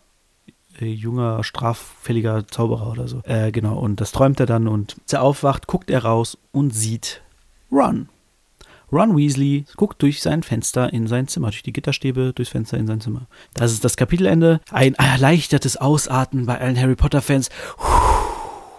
junger, 0.79 1.43
straffälliger 1.43 2.47
Zauberer 2.47 2.91
oder 2.91 3.07
so. 3.07 3.21
Äh, 3.23 3.51
genau, 3.51 3.77
und 3.77 4.01
das 4.01 4.11
träumt 4.11 4.39
er 4.39 4.45
dann 4.45 4.67
und 4.67 4.97
als 5.01 5.13
er 5.13 5.23
aufwacht, 5.23 5.67
guckt 5.67 5.89
er 5.89 6.03
raus 6.03 6.37
und 6.51 6.73
sieht 6.73 7.21
Ron. 7.71 8.09
Ron 8.91 9.15
Weasley 9.15 9.65
guckt 9.75 10.01
durch 10.01 10.21
sein 10.21 10.41
Fenster 10.41 10.91
in 10.91 11.05
sein 11.07 11.27
Zimmer, 11.27 11.49
durch 11.49 11.61
die 11.61 11.73
Gitterstäbe 11.73 12.33
durchs 12.33 12.51
Fenster 12.51 12.77
in 12.77 12.87
sein 12.87 13.01
Zimmer. 13.01 13.27
Das 13.53 13.71
ist 13.71 13.85
das 13.85 13.97
Kapitelende. 13.97 14.61
Ein 14.71 14.95
erleichtertes 14.95 15.77
Ausatmen 15.77 16.47
bei 16.47 16.59
allen 16.59 16.79
Harry 16.79 16.95
Potter-Fans. 16.95 17.49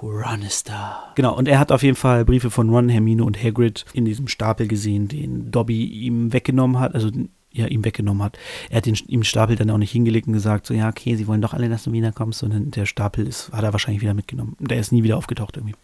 Ron 0.03 0.43
ist 0.43 0.69
da. 0.69 1.13
Genau, 1.15 1.37
und 1.37 1.47
er 1.47 1.59
hat 1.59 1.71
auf 1.71 1.83
jeden 1.83 1.97
Fall 1.97 2.25
Briefe 2.25 2.51
von 2.51 2.71
Ron, 2.71 2.89
Hermine 2.89 3.23
und 3.23 3.41
Hagrid 3.41 3.85
in 3.93 4.05
diesem 4.05 4.29
Stapel 4.29 4.67
gesehen, 4.67 5.09
den 5.09 5.51
Dobby 5.51 5.85
ihm 5.85 6.33
weggenommen 6.33 6.81
hat. 6.81 6.95
Also 6.95 7.11
ja, 7.53 7.67
ihm 7.67 7.85
weggenommen 7.85 8.23
hat. 8.23 8.39
Er 8.69 8.79
hat 8.79 8.87
den, 8.87 8.97
ihm 9.09 9.25
Stapel 9.25 9.57
dann 9.57 9.71
auch 9.71 9.79
nicht 9.79 9.91
hingelegt 9.91 10.29
und 10.29 10.33
gesagt, 10.33 10.67
so, 10.67 10.75
ja, 10.75 10.89
okay, 10.89 11.17
sie 11.17 11.27
wollen 11.27 11.41
doch 11.41 11.53
alle, 11.53 11.69
dass 11.69 11.85
du 11.85 11.93
wiederkommst, 11.93 12.39
sondern 12.39 12.71
der 12.71 12.87
Stapel 12.87 13.27
ist, 13.27 13.51
hat 13.53 13.65
er 13.65 13.73
wahrscheinlich 13.73 14.03
wieder 14.03 14.15
mitgenommen. 14.15 14.57
Der 14.61 14.79
ist 14.79 14.93
nie 14.93 15.03
wieder 15.03 15.17
aufgetaucht 15.17 15.57
irgendwie. 15.57 15.75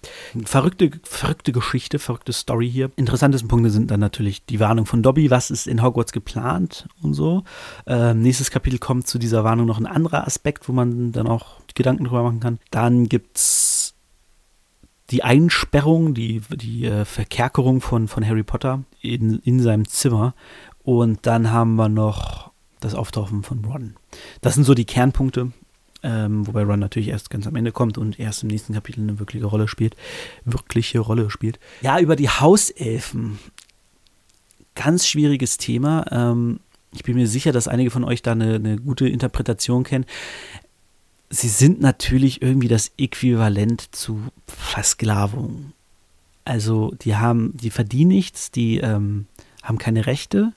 Verrückte, 0.44 0.90
verrückte 1.02 1.52
Geschichte, 1.52 1.98
verrückte 1.98 2.32
Story 2.32 2.70
hier. 2.70 2.90
Interessantesten 2.96 3.48
Punkte 3.48 3.70
sind 3.70 3.90
dann 3.90 4.00
natürlich 4.00 4.44
die 4.44 4.60
Warnung 4.60 4.86
von 4.86 5.02
Dobby, 5.02 5.30
was 5.30 5.50
ist 5.50 5.66
in 5.66 5.82
Hogwarts 5.82 6.12
geplant 6.12 6.88
und 7.02 7.14
so. 7.14 7.42
Ähm, 7.86 8.22
nächstes 8.22 8.50
Kapitel 8.50 8.78
kommt 8.78 9.08
zu 9.08 9.18
dieser 9.18 9.42
Warnung 9.42 9.66
noch 9.66 9.78
ein 9.78 9.86
anderer 9.86 10.26
Aspekt, 10.26 10.68
wo 10.68 10.72
man 10.72 11.12
dann 11.12 11.26
auch 11.26 11.56
Gedanken 11.74 12.04
drüber 12.04 12.22
machen 12.22 12.40
kann. 12.40 12.58
Dann 12.70 13.08
gibt's 13.08 13.94
die 15.10 15.22
Einsperrung, 15.22 16.14
die, 16.14 16.42
die 16.50 16.86
äh, 16.86 17.04
Verkerkerung 17.04 17.80
von, 17.80 18.08
von 18.08 18.26
Harry 18.26 18.42
Potter 18.42 18.82
in, 19.00 19.38
in 19.40 19.60
seinem 19.60 19.86
Zimmer 19.86 20.34
und 20.86 21.26
dann 21.26 21.50
haben 21.50 21.74
wir 21.74 21.88
noch 21.88 22.52
das 22.78 22.94
Auftauchen 22.94 23.42
von 23.42 23.64
Ron. 23.64 23.96
Das 24.40 24.54
sind 24.54 24.62
so 24.62 24.72
die 24.72 24.84
Kernpunkte, 24.84 25.50
ähm, 26.04 26.46
wobei 26.46 26.62
Ron 26.62 26.78
natürlich 26.78 27.08
erst 27.08 27.28
ganz 27.28 27.48
am 27.48 27.56
Ende 27.56 27.72
kommt 27.72 27.98
und 27.98 28.20
erst 28.20 28.44
im 28.44 28.50
nächsten 28.50 28.72
Kapitel 28.72 29.00
eine 29.00 29.18
wirkliche 29.18 29.46
Rolle 29.46 29.66
spielt. 29.66 29.96
Wirkliche 30.44 31.00
Rolle 31.00 31.28
spielt. 31.28 31.58
Ja, 31.82 31.98
über 31.98 32.14
die 32.14 32.28
Hauselfen. 32.28 33.40
Ganz 34.76 35.08
schwieriges 35.08 35.58
Thema. 35.58 36.06
Ähm, 36.12 36.60
ich 36.94 37.02
bin 37.02 37.16
mir 37.16 37.26
sicher, 37.26 37.50
dass 37.50 37.66
einige 37.66 37.90
von 37.90 38.04
euch 38.04 38.22
da 38.22 38.32
eine, 38.32 38.54
eine 38.54 38.76
gute 38.76 39.08
Interpretation 39.08 39.82
kennen. 39.82 40.06
Sie 41.30 41.48
sind 41.48 41.80
natürlich 41.80 42.42
irgendwie 42.42 42.68
das 42.68 42.92
Äquivalent 42.96 43.92
zu 43.92 44.20
Versklavung. 44.46 45.72
Also 46.44 46.94
die 47.02 47.16
haben, 47.16 47.56
die 47.56 47.70
verdienen 47.70 48.12
nichts, 48.12 48.52
die 48.52 48.78
ähm, 48.78 49.26
haben 49.64 49.78
keine 49.78 50.06
Rechte, 50.06 50.52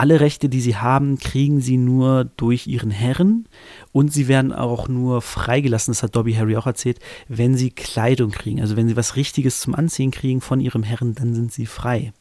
alle 0.00 0.20
Rechte, 0.20 0.48
die 0.48 0.62
sie 0.62 0.76
haben, 0.76 1.18
kriegen 1.18 1.60
sie 1.60 1.76
nur 1.76 2.24
durch 2.24 2.66
ihren 2.66 2.90
Herren 2.90 3.46
und 3.92 4.10
sie 4.10 4.28
werden 4.28 4.50
auch 4.50 4.88
nur 4.88 5.20
freigelassen, 5.20 5.92
das 5.92 6.02
hat 6.02 6.16
Dobby 6.16 6.32
Harry 6.32 6.56
auch 6.56 6.66
erzählt, 6.66 7.00
wenn 7.28 7.54
sie 7.54 7.68
Kleidung 7.68 8.30
kriegen. 8.30 8.62
Also 8.62 8.76
wenn 8.76 8.88
sie 8.88 8.96
was 8.96 9.16
Richtiges 9.16 9.60
zum 9.60 9.74
Anziehen 9.74 10.10
kriegen 10.10 10.40
von 10.40 10.58
ihrem 10.58 10.84
Herren, 10.84 11.14
dann 11.14 11.34
sind 11.34 11.52
sie 11.52 11.66
frei. 11.66 12.14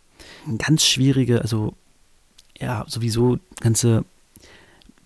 Ganz 0.58 0.84
schwierige, 0.84 1.42
also 1.42 1.74
ja, 2.60 2.84
sowieso 2.90 3.40
ganze 3.62 4.04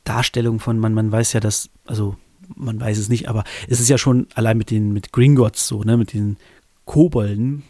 Darstellung 0.04 0.60
von, 0.60 0.80
man, 0.80 0.96
man 0.96 1.12
weiß 1.12 1.34
ja, 1.34 1.40
dass, 1.40 1.70
also 1.86 2.16
man 2.56 2.80
weiß 2.80 2.98
es 2.98 3.08
nicht, 3.08 3.30
aber 3.30 3.44
es 3.68 3.82
ist 3.82 3.90
ja 3.90 4.00
schon 4.00 4.26
allein 4.34 4.58
mit 4.58 4.72
den, 4.72 4.94
mit 4.94 5.12
Gringotts 5.12 5.68
so, 5.68 5.84
ne, 5.84 5.96
mit 5.96 6.14
den 6.14 6.38
Kobolden, 6.86 7.62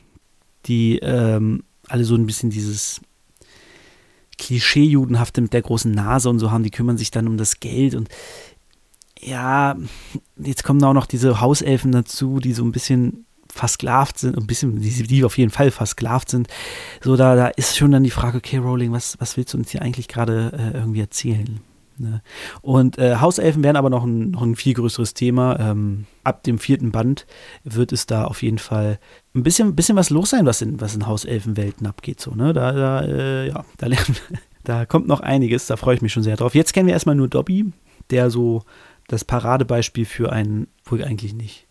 die 0.65 0.99
ähm, 0.99 1.65
alle 1.89 2.05
so 2.05 2.15
ein 2.15 2.25
bisschen 2.25 2.51
dieses 2.51 3.01
Klischee-Judenhafte 4.37 5.41
mit 5.41 5.53
der 5.53 5.61
großen 5.61 5.91
Nase 5.91 6.29
und 6.29 6.39
so 6.39 6.51
haben, 6.51 6.63
die 6.63 6.71
kümmern 6.71 6.97
sich 6.97 7.11
dann 7.11 7.27
um 7.27 7.37
das 7.37 7.59
Geld 7.59 7.95
und 7.95 8.09
ja, 9.19 9.75
jetzt 10.37 10.63
kommen 10.63 10.83
auch 10.83 10.93
noch 10.93 11.05
diese 11.05 11.39
Hauselfen 11.39 11.91
dazu, 11.91 12.39
die 12.39 12.53
so 12.53 12.63
ein 12.63 12.71
bisschen 12.71 13.25
versklavt 13.47 14.17
sind, 14.17 14.37
ein 14.37 14.47
bisschen, 14.47 14.81
die, 14.81 15.03
die 15.03 15.23
auf 15.23 15.37
jeden 15.37 15.51
Fall 15.51 15.71
versklavt 15.71 16.29
sind. 16.29 16.47
So, 17.01 17.15
da, 17.15 17.35
da 17.35 17.47
ist 17.47 17.77
schon 17.77 17.91
dann 17.91 18.03
die 18.03 18.09
Frage, 18.09 18.37
okay, 18.37 18.57
Rowling, 18.57 18.91
was, 18.91 19.19
was 19.19 19.37
willst 19.37 19.53
du 19.53 19.59
uns 19.59 19.69
hier 19.69 19.81
eigentlich 19.81 20.07
gerade 20.07 20.51
äh, 20.57 20.77
irgendwie 20.77 21.01
erzählen? 21.01 21.59
Ne? 21.99 22.21
Und 22.61 22.97
äh, 22.97 23.17
Hauselfen 23.17 23.63
wären 23.63 23.75
aber 23.75 23.89
noch 23.89 24.03
ein, 24.03 24.31
noch 24.31 24.41
ein 24.41 24.55
viel 24.55 24.73
größeres 24.73 25.13
Thema. 25.13 25.59
Ähm, 25.59 26.05
ab 26.23 26.43
dem 26.43 26.59
vierten 26.59 26.91
Band 26.91 27.25
wird 27.63 27.91
es 27.91 28.05
da 28.05 28.25
auf 28.25 28.41
jeden 28.43 28.59
Fall 28.59 28.99
ein 29.35 29.43
bisschen, 29.43 29.75
bisschen 29.75 29.95
was 29.95 30.09
los 30.09 30.31
sein, 30.31 30.45
was 30.45 30.61
in, 30.61 30.79
was 30.79 30.95
in 30.95 31.07
Hauselfenwelten 31.07 31.87
abgeht. 31.87 32.19
So, 32.19 32.31
ne? 32.31 32.53
Da, 32.53 32.71
da, 32.71 33.01
äh, 33.01 33.47
ja, 33.47 33.65
da 33.77 33.87
lernen 33.87 34.17
da 34.63 34.85
kommt 34.85 35.07
noch 35.07 35.19
einiges, 35.19 35.67
da 35.67 35.75
freue 35.75 35.95
ich 35.95 36.01
mich 36.01 36.13
schon 36.13 36.23
sehr 36.23 36.37
drauf. 36.37 36.55
Jetzt 36.55 36.73
kennen 36.73 36.87
wir 36.87 36.93
erstmal 36.93 37.15
nur 37.15 37.27
Dobby, 37.27 37.71
der 38.09 38.29
so 38.29 38.63
das 39.07 39.25
Paradebeispiel 39.25 40.05
für 40.05 40.31
einen, 40.31 40.67
wohl 40.85 41.03
eigentlich 41.03 41.33
nicht. 41.33 41.67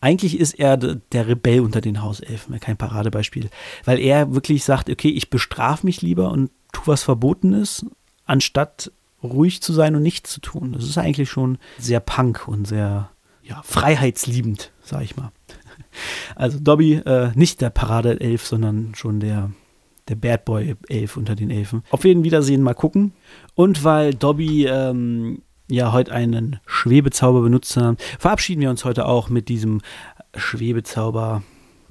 Eigentlich 0.00 0.38
ist 0.38 0.58
er 0.58 0.76
der 0.76 1.28
Rebell 1.28 1.60
unter 1.60 1.80
den 1.80 2.02
Hauselfen, 2.02 2.58
kein 2.58 2.76
Paradebeispiel, 2.76 3.50
weil 3.84 4.00
er 4.00 4.34
wirklich 4.34 4.64
sagt, 4.64 4.90
okay, 4.90 5.10
ich 5.10 5.30
bestrafe 5.30 5.86
mich 5.86 6.02
lieber 6.02 6.30
und 6.32 6.50
tue 6.72 6.88
was 6.88 7.04
Verbotenes, 7.04 7.86
anstatt 8.24 8.90
ruhig 9.22 9.62
zu 9.62 9.72
sein 9.72 9.94
und 9.94 10.02
nichts 10.02 10.32
zu 10.32 10.40
tun. 10.40 10.72
Das 10.72 10.84
ist 10.84 10.98
eigentlich 10.98 11.30
schon 11.30 11.58
sehr 11.78 12.00
punk 12.00 12.46
und 12.48 12.66
sehr 12.66 13.10
ja, 13.42 13.60
freiheitsliebend, 13.64 14.72
sag 14.82 15.02
ich 15.02 15.16
mal. 15.16 15.32
Also 16.36 16.58
Dobby, 16.58 16.94
äh, 16.94 17.32
nicht 17.34 17.60
der 17.60 17.68
Paradeelf, 17.68 18.46
sondern 18.46 18.94
schon 18.94 19.20
der, 19.20 19.50
der 20.08 20.14
Bad 20.14 20.46
Boy 20.46 20.74
Elf 20.88 21.18
unter 21.18 21.34
den 21.34 21.50
Elfen. 21.50 21.82
Auf 21.90 22.06
jeden 22.06 22.24
Wiedersehen 22.24 22.62
mal 22.62 22.72
gucken. 22.72 23.12
Und 23.54 23.84
weil 23.84 24.14
Dobby 24.14 24.64
ähm, 24.64 25.42
ja 25.68 25.92
heute 25.92 26.12
einen 26.12 26.60
Schwebezauber 26.64 27.42
benutzt 27.42 27.76
haben, 27.76 27.98
verabschieden 28.18 28.62
wir 28.62 28.70
uns 28.70 28.86
heute 28.86 29.04
auch 29.04 29.28
mit 29.28 29.50
diesem 29.50 29.82
Schwebezauber, 30.34 31.42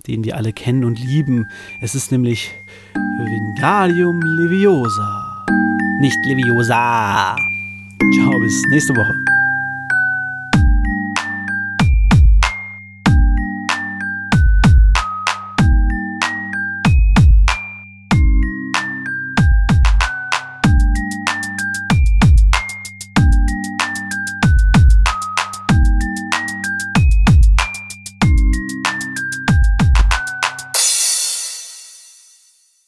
den 0.08 0.24
wir 0.24 0.36
alle 0.36 0.52
kennen 0.52 0.84
und 0.84 1.00
lieben. 1.00 1.46
Es 1.82 1.94
ist 1.94 2.12
nämlich 2.12 2.52
Vingalium 2.96 4.20
Leviosa. 4.22 5.46
Nicht 6.02 6.26
Leviosa. 6.26 7.36
Ciao, 8.16 8.40
bis 8.40 8.64
nächste 8.72 8.96
Woche. 8.96 9.14